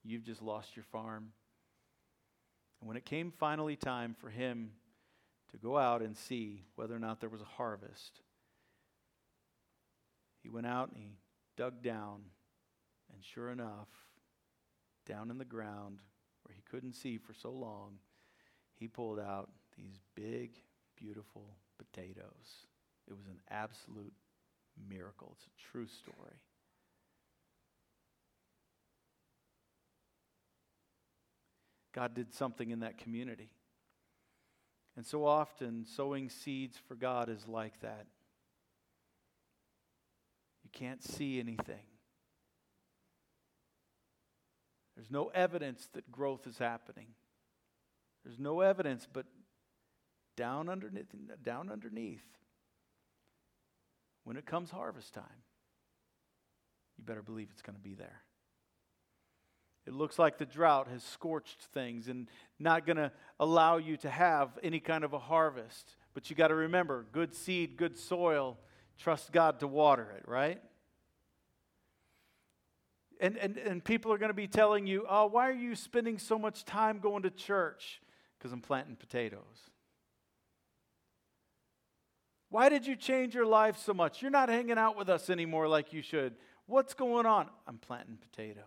You've 0.03 0.23
just 0.23 0.41
lost 0.41 0.75
your 0.75 0.85
farm. 0.85 1.33
And 2.79 2.87
when 2.87 2.95
it 2.95 3.05
came 3.05 3.31
finally 3.31 3.75
time 3.75 4.15
for 4.19 4.29
him 4.29 4.71
to 5.51 5.57
go 5.57 5.77
out 5.77 6.01
and 6.01 6.17
see 6.17 6.63
whether 6.75 6.95
or 6.95 6.99
not 6.99 7.19
there 7.19 7.29
was 7.29 7.41
a 7.41 7.55
harvest, 7.57 8.21
he 10.41 10.49
went 10.49 10.67
out 10.67 10.89
and 10.89 10.97
he 10.97 11.17
dug 11.57 11.81
down. 11.81 12.21
And 13.13 13.23
sure 13.23 13.51
enough, 13.51 13.89
down 15.05 15.31
in 15.31 15.37
the 15.37 15.45
ground 15.45 15.99
where 16.43 16.55
he 16.55 16.61
couldn't 16.69 16.93
see 16.93 17.17
for 17.17 17.33
so 17.33 17.51
long, 17.51 17.99
he 18.73 18.87
pulled 18.87 19.19
out 19.19 19.49
these 19.77 19.99
big, 20.15 20.51
beautiful 20.97 21.57
potatoes. 21.77 22.67
It 23.07 23.13
was 23.13 23.27
an 23.27 23.39
absolute 23.49 24.13
miracle. 24.89 25.35
It's 25.35 25.45
a 25.45 25.71
true 25.71 25.87
story. 25.87 26.39
God 31.93 32.15
did 32.15 32.33
something 32.33 32.71
in 32.71 32.79
that 32.79 32.97
community. 32.97 33.51
And 34.95 35.05
so 35.05 35.25
often, 35.25 35.85
sowing 35.85 36.29
seeds 36.29 36.77
for 36.87 36.95
God 36.95 37.29
is 37.29 37.47
like 37.47 37.79
that. 37.81 38.05
You 40.63 40.69
can't 40.71 41.03
see 41.03 41.39
anything. 41.39 41.85
There's 44.95 45.09
no 45.09 45.29
evidence 45.29 45.87
that 45.93 46.11
growth 46.11 46.45
is 46.45 46.57
happening. 46.57 47.07
There's 48.23 48.39
no 48.39 48.61
evidence, 48.61 49.07
but 49.11 49.25
down 50.37 50.69
underneath, 50.69 51.07
down 51.43 51.71
underneath, 51.71 52.25
when 54.23 54.37
it 54.37 54.45
comes 54.45 54.71
harvest 54.71 55.13
time, 55.13 55.23
you 56.97 57.03
better 57.03 57.21
believe 57.21 57.49
it's 57.51 57.61
going 57.61 57.75
to 57.75 57.81
be 57.81 57.95
there. 57.95 58.21
It 59.85 59.93
looks 59.93 60.17
like 60.17 60.37
the 60.37 60.45
drought 60.45 60.87
has 60.87 61.03
scorched 61.03 61.61
things 61.73 62.07
and 62.07 62.29
not 62.57 62.85
going 62.85 62.97
to 62.97 63.11
allow 63.39 63.77
you 63.77 63.97
to 63.97 64.09
have 64.09 64.57
any 64.63 64.79
kind 64.79 65.03
of 65.03 65.13
a 65.13 65.19
harvest. 65.19 65.97
But 66.13 66.29
you 66.29 66.35
got 66.35 66.47
to 66.49 66.55
remember 66.55 67.05
good 67.11 67.35
seed, 67.35 67.75
good 67.75 67.97
soil, 67.97 68.57
trust 68.97 69.33
God 69.33 69.59
to 69.59 69.67
water 69.67 70.09
it, 70.17 70.23
right? 70.27 70.61
And, 73.19 73.37
and, 73.37 73.57
and 73.57 73.83
people 73.83 74.13
are 74.13 74.17
going 74.17 74.29
to 74.29 74.33
be 74.33 74.47
telling 74.47 74.87
you, 74.87 75.05
oh, 75.09 75.25
why 75.25 75.49
are 75.49 75.53
you 75.53 75.75
spending 75.75 76.17
so 76.17 76.39
much 76.39 76.63
time 76.63 76.99
going 76.99 77.23
to 77.23 77.29
church? 77.29 78.01
Because 78.37 78.53
I'm 78.53 78.61
planting 78.61 78.95
potatoes. 78.95 79.71
Why 82.53 82.69
did 82.69 82.85
you 82.85 82.95
change 82.95 83.33
your 83.33 83.47
life 83.47 83.79
so 83.79 83.95
much? 83.95 84.21
You're 84.21 84.29
not 84.29 84.47
hanging 84.47 84.77
out 84.77 84.95
with 84.95 85.09
us 85.09 85.31
anymore 85.31 85.67
like 85.67 85.91
you 85.91 86.03
should. 86.03 86.35
What's 86.67 86.93
going 86.93 87.25
on? 87.25 87.47
I'm 87.65 87.79
planting 87.79 88.17
potatoes. 88.17 88.63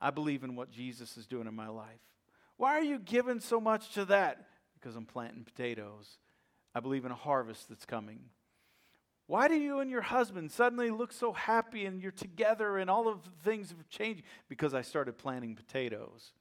I 0.00 0.10
believe 0.10 0.42
in 0.42 0.56
what 0.56 0.72
Jesus 0.72 1.16
is 1.16 1.28
doing 1.28 1.46
in 1.46 1.54
my 1.54 1.68
life. 1.68 2.00
Why 2.56 2.72
are 2.72 2.82
you 2.82 2.98
giving 2.98 3.38
so 3.38 3.60
much 3.60 3.94
to 3.94 4.06
that? 4.06 4.48
Because 4.74 4.96
I'm 4.96 5.04
planting 5.04 5.44
potatoes. 5.44 6.18
I 6.74 6.80
believe 6.80 7.04
in 7.04 7.12
a 7.12 7.14
harvest 7.14 7.68
that's 7.68 7.86
coming. 7.86 8.18
Why 9.28 9.46
do 9.46 9.54
you 9.54 9.78
and 9.78 9.88
your 9.88 10.02
husband 10.02 10.50
suddenly 10.50 10.90
look 10.90 11.12
so 11.12 11.32
happy 11.32 11.86
and 11.86 12.02
you're 12.02 12.10
together 12.10 12.78
and 12.78 12.90
all 12.90 13.06
of 13.06 13.22
the 13.22 13.30
things 13.48 13.68
have 13.68 13.88
changed? 13.88 14.24
Because 14.48 14.74
I 14.74 14.82
started 14.82 15.16
planting 15.16 15.54
potatoes. 15.54 16.32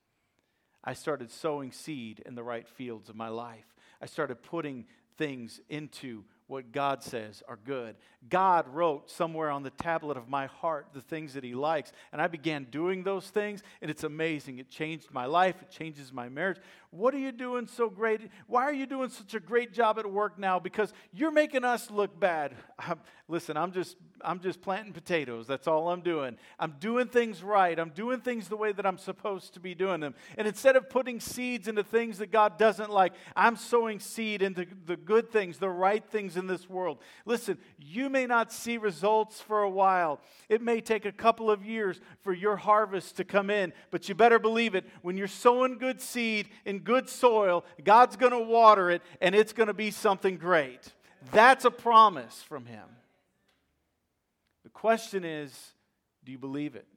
I 0.84 0.94
started 0.94 1.30
sowing 1.30 1.72
seed 1.72 2.24
in 2.26 2.34
the 2.34 2.44
right 2.44 2.68
fields 2.68 3.08
of 3.08 3.16
my 3.16 3.30
life. 3.30 3.76
I 4.02 4.06
started 4.06 4.42
putting 4.42 4.86
things 5.20 5.60
into 5.70 6.24
what 6.48 6.72
God 6.72 7.04
says 7.04 7.44
are 7.48 7.60
good. 7.64 7.96
God 8.28 8.68
wrote 8.70 9.12
somewhere 9.12 9.52
on 9.52 9.62
the 9.62 9.70
tablet 9.70 10.18
of 10.18 10.28
my 10.28 10.48
heart 10.48 10.88
the 10.94 11.02
things 11.02 11.36
that 11.36 11.44
He 11.44 11.54
likes. 11.54 11.92
And 12.12 12.20
I 12.20 12.26
began 12.26 12.64
doing 12.72 13.04
those 13.04 13.30
things, 13.30 13.62
and 13.84 13.92
it's 13.92 14.04
amazing. 14.04 14.58
It 14.58 14.68
changed 14.68 15.12
my 15.12 15.28
life, 15.28 15.62
it 15.62 15.70
changes 15.70 16.12
my 16.12 16.28
marriage. 16.28 16.58
What 16.92 17.14
are 17.14 17.20
you 17.20 17.32
doing 17.32 17.68
so 17.68 17.88
great? 17.88 18.22
Why 18.48 18.64
are 18.64 18.74
you 18.74 18.88
doing 18.88 19.10
such 19.10 19.36
a 19.36 19.40
great 19.40 19.74
job 19.74 20.00
at 20.00 20.12
work 20.12 20.40
now? 20.40 20.60
Because 20.60 20.92
you're 21.14 21.32
making 21.32 21.64
us 21.64 21.92
look 21.92 22.20
bad. 22.20 22.56
I'm, 22.80 23.00
listen, 23.28 23.58
I'm 23.58 23.72
just 23.72 23.96
I'm 24.22 24.40
just 24.40 24.62
planting 24.62 24.94
potatoes. 24.94 25.48
That's 25.48 25.68
all 25.68 25.90
I'm 25.90 26.02
doing. 26.02 26.38
I'm 26.60 26.76
doing 26.80 27.08
things 27.08 27.44
right. 27.44 27.78
I'm 27.78 27.92
doing 27.92 28.20
things 28.20 28.48
the 28.48 28.58
way 28.58 28.72
that 28.72 28.86
I'm 28.86 28.98
supposed 28.98 29.54
to 29.54 29.60
be 29.60 29.76
doing 29.76 30.02
them. 30.02 30.16
And 30.38 30.48
instead 30.48 30.76
of 30.76 30.90
putting 30.90 31.20
seeds 31.20 31.68
into 31.68 31.84
things 31.84 32.18
that 32.18 32.32
God 32.32 32.58
doesn't 32.58 32.90
like, 32.90 33.14
I'm 33.36 33.56
sowing 33.56 34.00
seed 34.00 34.42
into 34.42 34.66
the 34.86 34.98
good 34.98 35.32
things, 35.32 35.58
the 35.58 35.70
right 35.70 36.04
things 36.04 36.38
in 36.38 36.48
this 36.48 36.70
world. 36.70 37.00
Listen, 37.26 37.58
you 37.78 38.10
may 38.10 38.26
not 38.26 38.52
see 38.52 38.78
results 38.78 39.40
for 39.40 39.62
a 39.62 39.70
while. 39.70 40.20
It 40.50 40.62
may 40.62 40.82
take 40.82 41.06
a 41.06 41.12
couple 41.12 41.50
of 41.50 41.66
years 41.66 42.02
for 42.22 42.34
your 42.34 42.58
harvest 42.58 43.18
to 43.18 43.24
come 43.24 43.50
in, 43.50 43.74
but 43.92 44.10
you 44.10 44.16
better 44.16 44.40
believe 44.40 44.76
it. 44.76 44.86
When 45.02 45.18
you're 45.18 45.28
sowing 45.28 45.78
good 45.78 46.02
seed 46.02 46.50
in 46.66 46.79
good 46.80 47.10
soil, 47.10 47.66
God's 47.84 48.16
going 48.16 48.32
to 48.32 48.40
water 48.40 48.90
it 48.90 49.02
and 49.22 49.36
it's 49.36 49.54
going 49.54 49.68
to 49.68 49.74
be 49.74 49.92
something 49.92 50.38
great. 50.38 50.94
That's 51.32 51.66
a 51.66 51.72
promise 51.72 52.42
from 52.44 52.66
Him. 52.66 52.86
The 54.64 54.70
question 54.70 55.24
is 55.26 55.74
do 56.24 56.32
you 56.32 56.38
believe 56.38 56.76
it? 56.76 56.88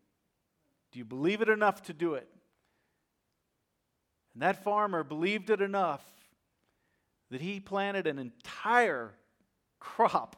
Do 0.92 0.98
you 0.98 1.04
believe 1.04 1.40
it 1.40 1.48
enough 1.48 1.82
to 1.84 1.92
do 1.92 2.14
it? 2.14 2.28
And 4.34 4.42
that 4.42 4.62
farmer 4.62 5.04
believed 5.04 5.50
it 5.50 5.60
enough 5.60 6.02
that 7.30 7.40
he 7.40 7.60
planted 7.60 8.06
an 8.06 8.18
entire 8.18 9.12
crop 9.80 10.36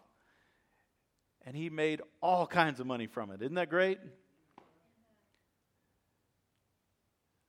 and 1.44 1.56
he 1.56 1.68
made 1.68 2.00
all 2.20 2.46
kinds 2.46 2.80
of 2.80 2.86
money 2.86 3.06
from 3.06 3.30
it. 3.30 3.42
Isn't 3.42 3.56
that 3.56 3.68
great? 3.68 3.98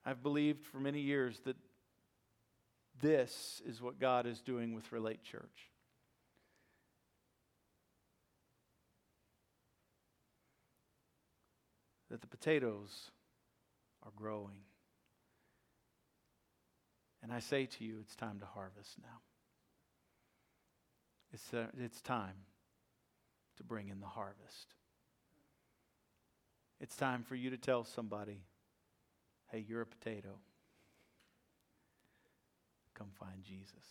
I've 0.04 0.22
believed 0.22 0.64
for 0.64 0.78
many 0.78 1.00
years 1.00 1.40
that 1.44 1.56
this 3.00 3.62
is 3.66 3.82
what 3.82 3.98
God 3.98 4.26
is 4.26 4.40
doing 4.40 4.74
with 4.74 4.90
Relate 4.92 5.22
Church. 5.22 5.70
That 12.10 12.20
the 12.20 12.26
potatoes 12.26 13.10
are 14.04 14.12
growing. 14.14 14.60
And 17.22 17.32
I 17.32 17.40
say 17.40 17.66
to 17.66 17.84
you, 17.84 17.98
it's 18.00 18.14
time 18.14 18.38
to 18.38 18.46
harvest 18.46 18.98
now. 19.02 19.20
It's, 21.32 21.52
uh, 21.52 21.66
it's 21.78 22.00
time 22.00 22.36
to 23.56 23.64
bring 23.64 23.88
in 23.88 24.00
the 24.00 24.06
harvest. 24.06 24.74
It's 26.80 26.94
time 26.94 27.24
for 27.24 27.34
you 27.34 27.50
to 27.50 27.56
tell 27.56 27.84
somebody, 27.84 28.44
hey, 29.50 29.64
you're 29.66 29.80
a 29.80 29.86
potato. 29.86 30.38
Come 32.96 33.08
find 33.18 33.42
Jesus. 33.42 33.84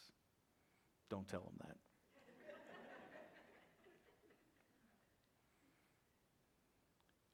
Don't 1.10 1.28
tell 1.28 1.42
them 1.42 1.54
that. 1.60 1.76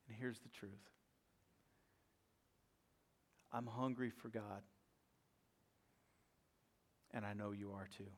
and 0.08 0.18
here's 0.20 0.40
the 0.40 0.50
truth 0.50 0.90
I'm 3.54 3.66
hungry 3.66 4.10
for 4.10 4.28
God, 4.28 4.64
and 7.14 7.26
I 7.26 7.34
know 7.34 7.52
you 7.52 7.72
are 7.72 7.88
too. 7.98 8.04
You 8.04 8.10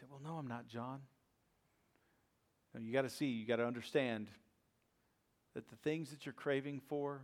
say, 0.00 0.06
Well, 0.10 0.20
no, 0.22 0.36
I'm 0.36 0.46
not, 0.46 0.68
John. 0.68 1.00
No, 2.74 2.80
you 2.80 2.92
got 2.92 3.02
to 3.02 3.10
see, 3.10 3.26
you 3.26 3.46
got 3.46 3.56
to 3.56 3.66
understand 3.66 4.28
that 5.54 5.68
the 5.68 5.76
things 5.76 6.10
that 6.10 6.26
you're 6.26 6.34
craving 6.34 6.82
for, 6.88 7.22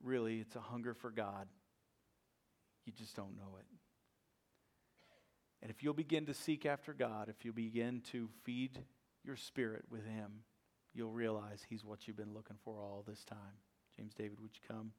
really, 0.00 0.38
it's 0.38 0.54
a 0.54 0.60
hunger 0.60 0.94
for 0.94 1.10
God. 1.10 1.48
You 2.84 2.92
just 2.92 3.16
don't 3.16 3.36
know 3.36 3.56
it. 3.58 3.66
And 5.62 5.70
if 5.70 5.82
you'll 5.82 5.94
begin 5.94 6.26
to 6.26 6.34
seek 6.34 6.66
after 6.66 6.92
God, 6.92 7.28
if 7.28 7.44
you'll 7.44 7.54
begin 7.54 8.02
to 8.12 8.28
feed 8.42 8.80
your 9.24 9.36
spirit 9.36 9.84
with 9.90 10.04
Him, 10.04 10.44
you'll 10.92 11.10
realize 11.10 11.64
He's 11.68 11.84
what 11.84 12.06
you've 12.06 12.18
been 12.18 12.34
looking 12.34 12.58
for 12.62 12.82
all 12.82 13.02
this 13.06 13.24
time. 13.24 13.38
James 13.96 14.12
David, 14.12 14.40
would 14.40 14.50
you 14.54 14.74
come? 14.74 14.92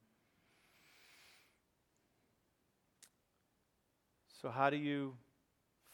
So, 4.41 4.49
how 4.49 4.69
do 4.69 4.77
you 4.77 5.15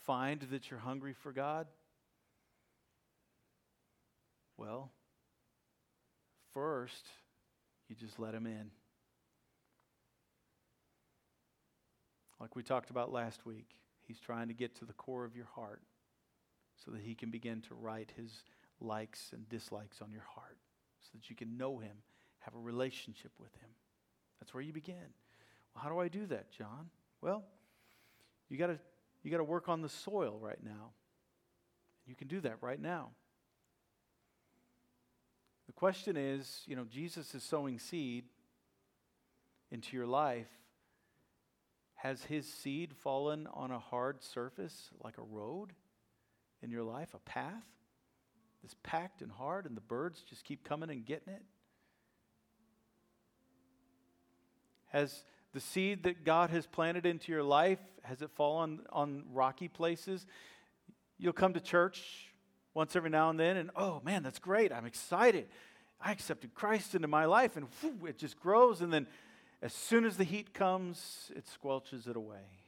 find 0.06 0.42
that 0.52 0.70
you're 0.70 0.80
hungry 0.80 1.14
for 1.14 1.32
God? 1.32 1.68
Well, 4.58 4.92
first, 6.54 7.08
you 7.90 7.96
just 7.96 8.20
let 8.20 8.34
Him 8.34 8.46
in. 8.46 8.72
Like 12.42 12.56
we 12.56 12.64
talked 12.64 12.90
about 12.90 13.14
last 13.14 13.46
week, 13.46 13.68
He's 14.08 14.20
trying 14.20 14.48
to 14.48 14.54
get 14.56 14.76
to 14.78 14.86
the 14.86 14.94
core 14.94 15.24
of 15.24 15.36
your 15.36 15.46
heart 15.46 15.84
so 16.84 16.90
that 16.92 17.02
He 17.02 17.14
can 17.14 17.30
begin 17.30 17.62
to 17.62 17.76
write 17.76 18.12
His 18.18 18.44
likes 18.80 19.30
and 19.32 19.48
dislikes 19.48 20.02
on 20.02 20.12
your 20.12 20.26
heart 20.28 20.58
so 21.02 21.10
that 21.14 21.30
you 21.30 21.36
can 21.36 21.56
know 21.56 21.78
Him, 21.78 21.98
have 22.40 22.56
a 22.56 22.60
relationship 22.60 23.32
with 23.40 23.54
Him. 23.54 23.70
That's 24.40 24.56
where 24.56 24.64
you 24.64 24.74
begin. 24.74 24.96
Well, 25.76 25.84
how 25.84 25.90
do 25.90 26.00
I 26.00 26.08
do 26.08 26.26
that, 26.28 26.52
John? 26.52 26.90
Well, 27.22 27.44
you 28.50 28.58
got 28.58 28.68
to 28.68 28.80
you 29.24 29.30
got 29.30 29.38
to 29.38 29.44
work 29.44 29.70
on 29.70 29.84
the 29.84 29.90
soil 29.90 30.40
right 30.42 30.62
now. 30.64 30.94
You 32.08 32.16
can 32.16 32.28
do 32.28 32.42
that 32.42 32.58
right 32.62 32.82
now. 32.82 33.10
The 35.68 35.74
question 35.74 36.18
is, 36.18 36.64
you 36.66 36.76
know, 36.76 36.86
Jesus 36.90 37.36
is 37.36 37.44
sowing 37.44 37.78
seed 37.78 38.26
into 39.70 39.96
your 39.96 40.08
life. 40.08 40.50
Has 42.02 42.24
his 42.24 42.52
seed 42.52 42.96
fallen 42.96 43.48
on 43.54 43.70
a 43.70 43.78
hard 43.78 44.24
surface 44.24 44.90
like 45.04 45.20
a 45.20 45.22
road 45.22 45.74
in 46.64 46.72
your 46.72 46.82
life, 46.82 47.14
a 47.14 47.20
path 47.20 47.64
that's 48.64 48.76
packed 48.82 49.22
and 49.22 49.32
hard, 49.32 49.68
and 49.68 49.78
the 49.78 49.82
birds 49.82 50.24
just 50.28 50.44
keep 50.44 50.64
coming 50.64 50.90
and 50.90 51.06
getting 51.06 51.32
it? 51.32 51.44
Has 54.88 55.24
the 55.54 55.60
seed 55.60 56.02
that 56.04 56.26
God 56.26 56.50
has 56.50 56.66
planted 56.66 57.06
into 57.06 57.32
your 57.32 57.44
life, 57.44 57.80
has 58.02 58.24
it 58.24 58.32
fallen 58.32 58.80
on 58.90 59.24
rocky 59.32 59.68
places? 59.68 60.26
You'll 61.20 61.34
come 61.34 61.54
to 61.54 61.62
church 61.62 62.34
once 62.74 62.96
every 62.96 63.12
now 63.12 63.30
and 63.30 63.40
then, 63.40 63.58
and 63.58 63.70
oh 63.76 64.02
man, 64.04 64.24
that's 64.24 64.40
great. 64.40 64.72
I'm 64.72 64.88
excited. 64.88 65.50
I 66.02 66.12
accepted 66.12 66.56
Christ 66.56 66.96
into 66.96 67.08
my 67.08 67.26
life, 67.26 67.58
and 67.58 67.68
whew, 67.80 68.08
it 68.08 68.18
just 68.18 68.40
grows. 68.40 68.82
And 68.82 68.92
then 68.92 69.06
as 69.62 69.74
soon 69.74 70.06
as 70.06 70.18
the 70.18 70.24
heat 70.24 70.54
comes, 70.54 71.32
it 71.36 71.46
squelches 71.46 72.08
it 72.08 72.16
away. 72.16 72.62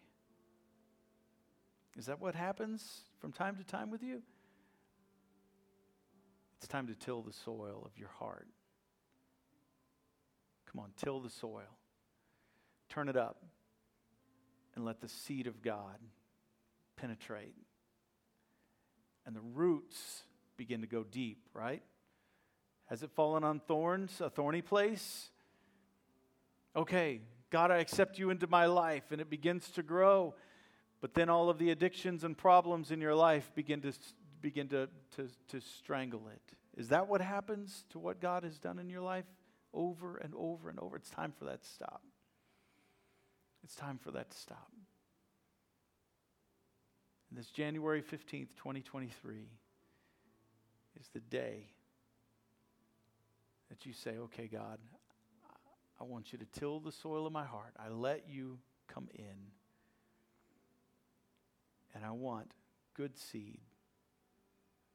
Is 1.98 2.06
that 2.06 2.20
what 2.20 2.36
happens 2.36 3.02
from 3.20 3.32
time 3.32 3.56
to 3.56 3.64
time 3.64 3.90
with 3.90 4.04
you? 4.04 4.22
It's 6.58 6.68
time 6.68 6.88
to 6.88 6.96
till 6.96 7.22
the 7.22 7.34
soil 7.34 7.84
of 7.86 7.98
your 7.98 8.10
heart. 8.10 8.48
Come 10.72 10.82
on, 10.82 10.92
till 10.96 11.20
the 11.20 11.30
soil. 11.30 11.78
Turn 12.90 13.10
it 13.10 13.18
up 13.18 13.44
and 14.76 14.86
let 14.86 15.02
the 15.02 15.10
seed 15.10 15.48
of 15.48 15.62
God 15.62 15.98
penetrate. 16.96 17.56
And 19.26 19.36
the 19.36 19.42
roots 19.42 20.24
begin 20.58 20.82
to 20.82 20.88
go 20.88 21.04
deep, 21.04 21.48
right? 21.54 21.84
Has 22.86 23.04
it 23.04 23.12
fallen 23.12 23.44
on 23.44 23.60
thorns, 23.60 24.22
a 24.22 24.30
thorny 24.30 24.62
place? 24.62 25.32
Okay, 26.76 27.22
God, 27.50 27.70
I 27.70 27.78
accept 27.78 28.18
you 28.18 28.30
into 28.30 28.48
my 28.48 28.66
life, 28.66 29.12
and 29.12 29.22
it 29.22 29.30
begins 29.30 29.70
to 29.72 29.84
grow. 29.84 30.34
But 31.02 31.14
then 31.14 31.30
all 31.30 31.50
of 31.50 31.60
the 31.60 31.70
addictions 31.70 32.24
and 32.24 32.38
problems 32.38 32.90
in 32.90 33.02
your 33.02 33.14
life 33.14 33.52
begin 33.56 33.82
to 33.82 33.94
begin 34.42 34.68
to, 34.68 34.90
to, 35.16 35.30
to 35.50 35.62
strangle 35.62 36.28
it. 36.28 36.56
Is 36.78 36.90
that 36.90 37.08
what 37.08 37.22
happens 37.22 37.86
to 37.92 38.00
what 38.00 38.20
God 38.20 38.44
has 38.44 38.60
done 38.60 38.78
in 38.78 38.90
your 38.90 39.02
life 39.02 39.26
over 39.74 40.18
and 40.18 40.34
over 40.36 40.70
and 40.70 40.80
over? 40.80 40.98
It's 40.98 41.10
time 41.10 41.32
for 41.38 41.46
that 41.46 41.62
to 41.62 41.70
stop. 41.70 42.02
It's 43.64 43.76
time 43.76 43.98
for 43.98 44.12
that 44.12 44.30
to 44.32 44.38
stop. 44.38 44.72
And 47.30 47.40
this 47.40 47.50
January 47.50 48.02
15th, 48.02 48.50
2023 48.58 49.48
is 51.00 51.08
the 51.14 51.20
day 51.20 51.68
that 53.70 53.86
you 53.86 53.94
say, 53.94 54.18
okay, 54.18 54.48
God, 54.48 54.78
I 56.00 56.04
want 56.04 56.32
you 56.32 56.40
to 56.40 56.46
till 56.60 56.80
the 56.80 56.92
soil 56.92 57.26
of 57.26 57.34
my 57.34 57.46
heart. 57.46 57.74
I 57.78 57.90
let 57.90 58.26
you 58.30 58.60
come 58.88 59.08
in. 59.14 59.52
And 61.96 62.04
I 62.04 62.12
want 62.12 62.52
good 62.96 63.18
seed 63.18 63.60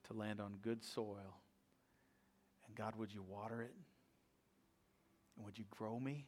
to 0.09 0.15
land 0.15 0.41
on 0.41 0.57
good 0.63 0.83
soil. 0.83 1.39
And 2.67 2.77
God, 2.77 2.95
would 2.97 3.13
you 3.13 3.23
water 3.23 3.63
it? 3.63 3.75
And 5.37 5.45
would 5.45 5.59
you 5.59 5.65
grow 5.71 5.99
me? 5.99 6.27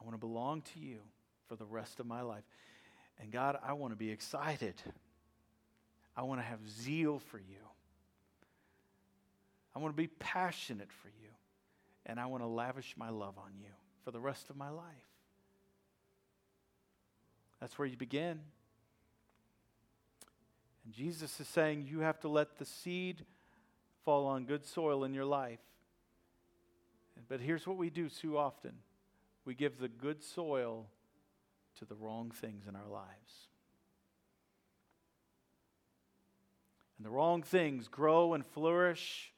I 0.00 0.04
want 0.04 0.14
to 0.14 0.18
belong 0.20 0.62
to 0.74 0.80
you 0.80 0.98
for 1.48 1.56
the 1.56 1.64
rest 1.64 2.00
of 2.00 2.06
my 2.06 2.22
life. 2.22 2.44
And 3.20 3.30
God, 3.30 3.58
I 3.64 3.72
want 3.74 3.92
to 3.92 3.96
be 3.96 4.10
excited. 4.10 4.74
I 6.16 6.22
want 6.22 6.40
to 6.40 6.46
have 6.46 6.58
zeal 6.68 7.18
for 7.18 7.38
you. 7.38 7.62
I 9.74 9.78
want 9.78 9.94
to 9.94 9.96
be 9.96 10.08
passionate 10.08 10.90
for 10.90 11.08
you. 11.08 11.28
And 12.06 12.20
I 12.20 12.26
want 12.26 12.42
to 12.42 12.46
lavish 12.46 12.94
my 12.96 13.10
love 13.10 13.36
on 13.36 13.50
you 13.58 13.70
for 14.04 14.12
the 14.12 14.20
rest 14.20 14.48
of 14.48 14.56
my 14.56 14.70
life. 14.70 14.84
That's 17.60 17.78
where 17.78 17.88
you 17.88 17.96
begin. 17.96 18.40
And 20.84 20.94
Jesus 20.94 21.40
is 21.40 21.48
saying 21.48 21.88
you 21.90 22.00
have 22.00 22.20
to 22.20 22.28
let 22.28 22.58
the 22.58 22.64
seed 22.64 23.24
fall 24.04 24.26
on 24.26 24.44
good 24.44 24.64
soil 24.64 25.02
in 25.02 25.12
your 25.12 25.24
life. 25.24 25.58
But 27.28 27.40
here's 27.40 27.66
what 27.66 27.76
we 27.76 27.90
do 27.90 28.08
too 28.08 28.38
often 28.38 28.72
we 29.44 29.54
give 29.54 29.78
the 29.78 29.88
good 29.88 30.22
soil 30.22 30.86
to 31.78 31.84
the 31.84 31.94
wrong 31.94 32.30
things 32.30 32.66
in 32.68 32.76
our 32.76 32.88
lives. 32.88 33.48
And 36.98 37.04
the 37.04 37.10
wrong 37.10 37.42
things 37.42 37.88
grow 37.88 38.34
and 38.34 38.44
flourish 38.44 39.32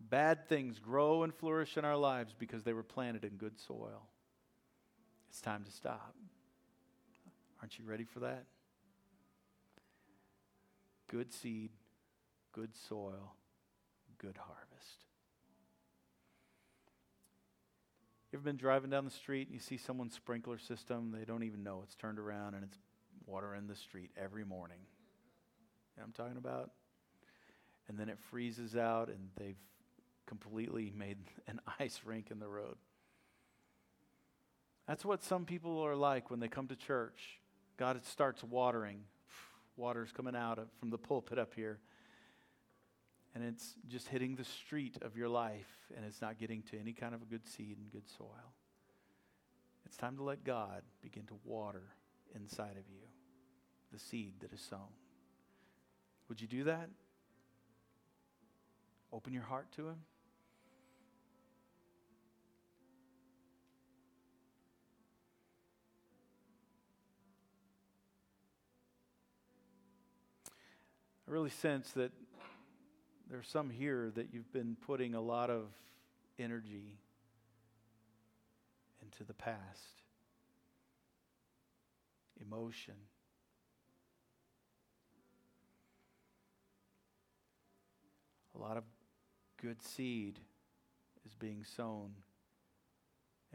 Bad 0.00 0.48
things 0.48 0.78
grow 0.78 1.22
and 1.22 1.34
flourish 1.34 1.76
in 1.76 1.84
our 1.84 1.96
lives 1.96 2.34
because 2.38 2.62
they 2.62 2.72
were 2.72 2.82
planted 2.82 3.24
in 3.24 3.36
good 3.36 3.58
soil. 3.58 4.08
It's 5.28 5.40
time 5.40 5.64
to 5.64 5.70
stop. 5.70 6.14
Aren't 7.60 7.78
you 7.78 7.84
ready 7.84 8.04
for 8.04 8.20
that? 8.20 8.44
Good 11.08 11.32
seed, 11.32 11.70
good 12.52 12.74
soil, 12.88 13.34
good 14.18 14.36
harvest. 14.36 15.04
You 18.30 18.38
ever 18.38 18.44
been 18.44 18.56
driving 18.58 18.90
down 18.90 19.06
the 19.06 19.10
street 19.10 19.48
and 19.48 19.54
you 19.54 19.60
see 19.60 19.78
someone's 19.78 20.14
sprinkler 20.14 20.58
system? 20.58 21.14
They 21.16 21.24
don't 21.24 21.44
even 21.44 21.62
know 21.62 21.80
it's 21.82 21.94
turned 21.94 22.18
around 22.18 22.54
and 22.54 22.62
it's 22.62 22.78
watering 23.26 23.66
the 23.66 23.74
street 23.74 24.10
every 24.16 24.44
morning. 24.44 24.80
You 25.96 26.02
know 26.02 26.04
I'm 26.04 26.12
talking 26.12 26.36
about? 26.36 26.70
And 27.88 27.98
then 27.98 28.10
it 28.10 28.18
freezes 28.30 28.76
out 28.76 29.08
and 29.08 29.30
they've 29.38 29.56
completely 30.28 30.92
made 30.94 31.18
an 31.48 31.60
ice 31.80 32.00
rink 32.04 32.30
in 32.30 32.38
the 32.38 32.48
road. 32.48 32.76
That's 34.86 35.04
what 35.04 35.22
some 35.22 35.44
people 35.44 35.80
are 35.80 35.96
like 35.96 36.30
when 36.30 36.40
they 36.40 36.48
come 36.48 36.68
to 36.68 36.76
church. 36.76 37.40
God 37.76 38.04
starts 38.04 38.44
watering. 38.44 39.00
Water's 39.76 40.12
coming 40.12 40.36
out 40.36 40.58
of, 40.58 40.68
from 40.78 40.90
the 40.90 40.98
pulpit 40.98 41.38
up 41.38 41.54
here. 41.54 41.78
And 43.34 43.44
it's 43.44 43.74
just 43.88 44.08
hitting 44.08 44.36
the 44.36 44.44
street 44.44 44.96
of 45.02 45.16
your 45.16 45.28
life, 45.28 45.68
and 45.94 46.04
it's 46.04 46.20
not 46.20 46.38
getting 46.38 46.62
to 46.70 46.78
any 46.78 46.92
kind 46.92 47.14
of 47.14 47.22
a 47.22 47.26
good 47.26 47.46
seed 47.46 47.76
and 47.78 47.90
good 47.90 48.08
soil. 48.16 48.54
It's 49.84 49.96
time 49.96 50.16
to 50.16 50.22
let 50.22 50.44
God 50.44 50.82
begin 51.02 51.24
to 51.26 51.34
water 51.44 51.84
inside 52.34 52.76
of 52.78 52.88
you 52.90 53.06
the 53.92 53.98
seed 53.98 54.34
that 54.40 54.52
is 54.52 54.60
sown. 54.60 54.92
Would 56.28 56.40
you 56.40 56.46
do 56.46 56.64
that? 56.64 56.88
Open 59.12 59.32
your 59.32 59.44
heart 59.44 59.70
to 59.76 59.88
Him. 59.88 59.96
I 71.28 71.30
really 71.30 71.50
sense 71.50 71.90
that 71.90 72.10
there's 73.30 73.46
some 73.46 73.68
here 73.68 74.10
that 74.14 74.28
you've 74.32 74.50
been 74.50 74.78
putting 74.86 75.14
a 75.14 75.20
lot 75.20 75.50
of 75.50 75.66
energy 76.38 76.96
into 79.02 79.24
the 79.24 79.34
past, 79.34 80.00
emotion. 82.40 82.94
A 88.54 88.58
lot 88.58 88.78
of 88.78 88.84
good 89.60 89.82
seed 89.82 90.38
is 91.26 91.34
being 91.34 91.62
sown 91.62 92.12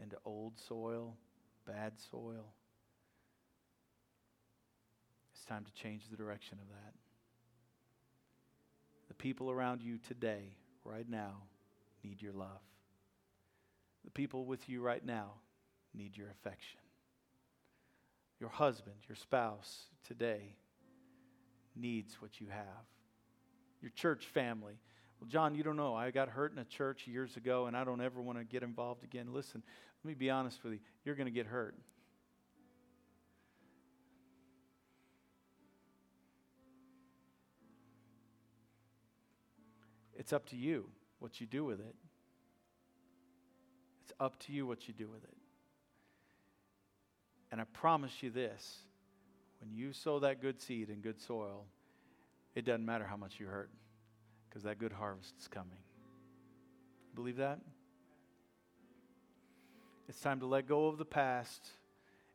into 0.00 0.16
old 0.24 0.60
soil, 0.60 1.16
bad 1.66 1.94
soil. 2.08 2.52
It's 5.34 5.44
time 5.44 5.64
to 5.64 5.72
change 5.72 6.08
the 6.08 6.16
direction 6.16 6.58
of 6.62 6.68
that. 6.68 7.03
The 9.16 9.22
people 9.22 9.48
around 9.48 9.80
you 9.80 9.98
today, 10.08 10.56
right 10.84 11.08
now, 11.08 11.34
need 12.02 12.20
your 12.20 12.32
love. 12.32 12.48
The 14.04 14.10
people 14.10 14.44
with 14.44 14.68
you 14.68 14.82
right 14.82 15.04
now 15.04 15.34
need 15.94 16.16
your 16.16 16.30
affection. 16.30 16.80
Your 18.40 18.48
husband, 18.48 18.96
your 19.08 19.14
spouse 19.14 19.84
today 20.04 20.56
needs 21.76 22.20
what 22.20 22.40
you 22.40 22.48
have. 22.48 22.64
Your 23.80 23.92
church 23.92 24.26
family. 24.26 24.80
Well, 25.20 25.28
John, 25.28 25.54
you 25.54 25.62
don't 25.62 25.76
know. 25.76 25.94
I 25.94 26.10
got 26.10 26.28
hurt 26.28 26.52
in 26.52 26.58
a 26.58 26.64
church 26.64 27.06
years 27.06 27.36
ago 27.36 27.66
and 27.66 27.76
I 27.76 27.84
don't 27.84 28.00
ever 28.00 28.20
want 28.20 28.38
to 28.38 28.44
get 28.44 28.64
involved 28.64 29.04
again. 29.04 29.32
Listen, 29.32 29.62
let 30.02 30.08
me 30.08 30.14
be 30.14 30.28
honest 30.28 30.64
with 30.64 30.72
you. 30.72 30.80
You're 31.04 31.14
going 31.14 31.26
to 31.26 31.32
get 31.32 31.46
hurt. 31.46 31.76
It's 40.24 40.32
up 40.32 40.46
to 40.46 40.56
you 40.56 40.86
what 41.18 41.38
you 41.38 41.46
do 41.46 41.66
with 41.66 41.80
it. 41.80 41.94
It's 44.02 44.14
up 44.18 44.38
to 44.44 44.52
you 44.54 44.66
what 44.66 44.88
you 44.88 44.94
do 44.94 45.06
with 45.06 45.22
it. 45.22 45.36
And 47.52 47.60
I 47.60 47.64
promise 47.74 48.22
you 48.22 48.30
this 48.30 48.78
when 49.60 49.70
you 49.70 49.92
sow 49.92 50.20
that 50.20 50.40
good 50.40 50.62
seed 50.62 50.88
in 50.88 51.02
good 51.02 51.20
soil, 51.20 51.66
it 52.54 52.64
doesn't 52.64 52.86
matter 52.86 53.04
how 53.04 53.18
much 53.18 53.38
you 53.38 53.44
hurt 53.44 53.68
because 54.48 54.62
that 54.62 54.78
good 54.78 54.92
harvest 54.92 55.34
is 55.38 55.46
coming. 55.46 55.76
Believe 57.14 57.36
that? 57.36 57.58
It's 60.08 60.20
time 60.20 60.40
to 60.40 60.46
let 60.46 60.66
go 60.66 60.86
of 60.86 60.96
the 60.96 61.04
past. 61.04 61.68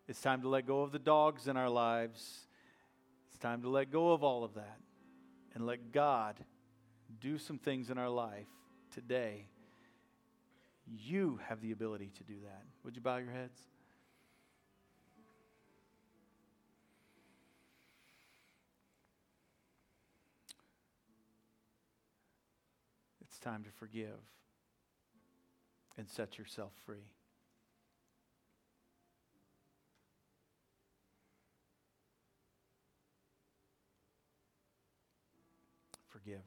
It's 0.08 0.22
time 0.22 0.44
to 0.44 0.48
let 0.48 0.68
go 0.68 0.84
of 0.84 0.92
the 0.92 1.00
dogs 1.00 1.48
in 1.48 1.58
our 1.58 1.72
lives. 1.72 2.42
It's 3.30 3.40
time 3.40 3.64
to 3.64 3.70
let 3.70 3.90
go 3.90 4.12
of 4.12 4.24
all 4.24 4.44
of 4.44 4.54
that 4.54 4.78
and 5.56 5.66
let 5.66 5.92
God 5.92 6.36
do 7.20 7.38
some 7.38 7.58
things 7.58 7.90
in 7.90 7.98
our 7.98 8.10
life 8.10 8.48
today, 8.94 9.48
you 10.88 11.40
have 11.48 11.62
the 11.62 11.72
ability 11.72 12.12
to 12.18 12.24
do 12.24 12.36
that. 12.44 12.64
Would 12.84 12.96
you 12.96 13.02
bow 13.02 13.18
your 13.18 13.32
heads? 13.32 13.60
It's 23.22 23.38
time 23.38 23.64
to 23.64 23.70
forgive 23.72 24.20
and 25.98 26.10
set 26.10 26.38
yourself 26.38 26.72
free. 26.86 27.06
Forgive. 36.10 36.42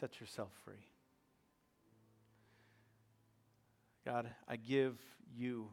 Set 0.00 0.20
yourself 0.20 0.50
free. 0.64 0.86
God, 4.04 4.28
I 4.48 4.56
give 4.56 4.98
you 5.36 5.68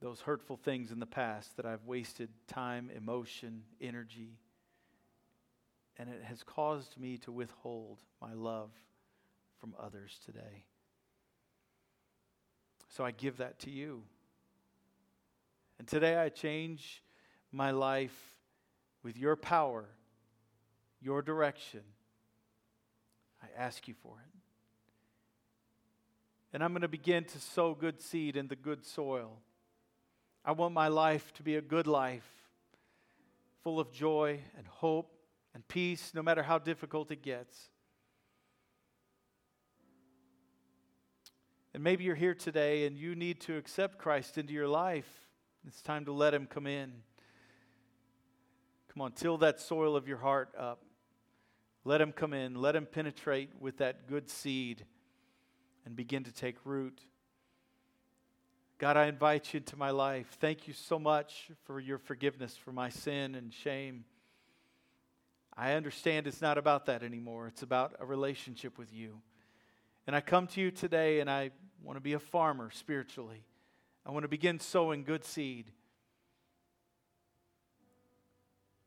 those 0.00 0.20
hurtful 0.20 0.56
things 0.56 0.92
in 0.92 1.00
the 1.00 1.06
past 1.06 1.56
that 1.56 1.66
I've 1.66 1.84
wasted 1.84 2.28
time, 2.46 2.90
emotion, 2.94 3.62
energy, 3.80 4.38
and 5.96 6.08
it 6.08 6.22
has 6.24 6.42
caused 6.42 6.98
me 6.98 7.18
to 7.18 7.32
withhold 7.32 8.00
my 8.20 8.32
love 8.34 8.70
from 9.60 9.74
others 9.78 10.18
today. 10.24 10.64
So 12.88 13.04
I 13.04 13.10
give 13.10 13.38
that 13.38 13.58
to 13.60 13.70
you. 13.70 14.02
And 15.78 15.88
today 15.88 16.16
I 16.16 16.28
change 16.28 17.02
my 17.50 17.72
life 17.72 18.16
with 19.02 19.18
your 19.18 19.36
power 19.36 19.86
your 21.04 21.22
direction, 21.22 21.82
I 23.42 23.46
ask 23.56 23.86
you 23.86 23.94
for 24.02 24.16
it. 24.18 24.38
And 26.52 26.62
I'm 26.62 26.72
going 26.72 26.82
to 26.82 26.88
begin 26.88 27.24
to 27.24 27.38
sow 27.38 27.74
good 27.74 28.00
seed 28.00 28.36
in 28.36 28.48
the 28.48 28.56
good 28.56 28.86
soil. 28.86 29.38
I 30.44 30.52
want 30.52 30.72
my 30.72 30.88
life 30.88 31.32
to 31.34 31.42
be 31.42 31.56
a 31.56 31.60
good 31.60 31.86
life, 31.86 32.28
full 33.62 33.80
of 33.80 33.92
joy 33.92 34.40
and 34.56 34.66
hope 34.66 35.10
and 35.52 35.66
peace, 35.68 36.12
no 36.14 36.22
matter 36.22 36.42
how 36.42 36.58
difficult 36.58 37.10
it 37.10 37.22
gets. 37.22 37.68
And 41.74 41.82
maybe 41.82 42.04
you're 42.04 42.14
here 42.14 42.34
today 42.34 42.86
and 42.86 42.96
you 42.96 43.16
need 43.16 43.40
to 43.42 43.56
accept 43.56 43.98
Christ 43.98 44.38
into 44.38 44.52
your 44.52 44.68
life. 44.68 45.08
It's 45.66 45.82
time 45.82 46.04
to 46.04 46.12
let 46.12 46.32
Him 46.32 46.46
come 46.46 46.68
in. 46.68 46.92
Come 48.92 49.02
on, 49.02 49.12
till 49.12 49.38
that 49.38 49.58
soil 49.58 49.96
of 49.96 50.06
your 50.06 50.18
heart 50.18 50.50
up. 50.56 50.83
Let 51.84 52.00
him 52.00 52.12
come 52.12 52.32
in, 52.32 52.54
let 52.54 52.74
him 52.74 52.86
penetrate 52.86 53.50
with 53.60 53.78
that 53.78 54.06
good 54.06 54.30
seed 54.30 54.84
and 55.84 55.94
begin 55.94 56.24
to 56.24 56.32
take 56.32 56.56
root. 56.64 56.98
God, 58.78 58.96
I 58.96 59.06
invite 59.06 59.52
you 59.52 59.58
into 59.58 59.76
my 59.76 59.90
life. 59.90 60.26
Thank 60.40 60.66
you 60.66 60.74
so 60.74 60.98
much 60.98 61.50
for 61.64 61.78
your 61.78 61.98
forgiveness 61.98 62.56
for 62.56 62.72
my 62.72 62.88
sin 62.88 63.34
and 63.34 63.52
shame. 63.52 64.04
I 65.56 65.74
understand 65.74 66.26
it's 66.26 66.42
not 66.42 66.58
about 66.58 66.86
that 66.86 67.02
anymore. 67.02 67.46
It's 67.46 67.62
about 67.62 67.94
a 68.00 68.06
relationship 68.06 68.78
with 68.78 68.92
you. 68.92 69.20
And 70.06 70.16
I 70.16 70.20
come 70.20 70.46
to 70.48 70.60
you 70.60 70.70
today 70.70 71.20
and 71.20 71.30
I 71.30 71.50
want 71.82 71.96
to 71.96 72.00
be 72.00 72.14
a 72.14 72.18
farmer 72.18 72.70
spiritually. 72.72 73.44
I 74.04 74.10
want 74.10 74.24
to 74.24 74.28
begin 74.28 74.58
sowing 74.58 75.04
good 75.04 75.24
seed. 75.24 75.70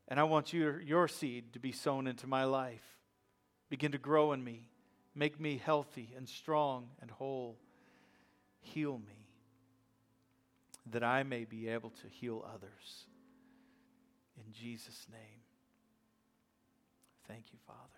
And 0.08 0.18
I 0.18 0.24
want 0.24 0.52
your, 0.52 0.80
your 0.80 1.06
seed 1.06 1.52
to 1.52 1.58
be 1.58 1.70
sown 1.70 2.06
into 2.06 2.26
my 2.26 2.44
life. 2.44 2.96
Begin 3.68 3.92
to 3.92 3.98
grow 3.98 4.32
in 4.32 4.42
me. 4.42 4.70
Make 5.14 5.38
me 5.38 5.60
healthy 5.62 6.14
and 6.16 6.28
strong 6.28 6.88
and 7.02 7.10
whole. 7.10 7.58
Heal 8.60 8.98
me 8.98 9.26
that 10.90 11.04
I 11.04 11.22
may 11.22 11.44
be 11.44 11.68
able 11.68 11.90
to 11.90 12.08
heal 12.08 12.44
others. 12.54 13.06
In 14.38 14.52
Jesus' 14.52 15.06
name. 15.10 15.42
Thank 17.26 17.52
you, 17.52 17.58
Father. 17.66 17.97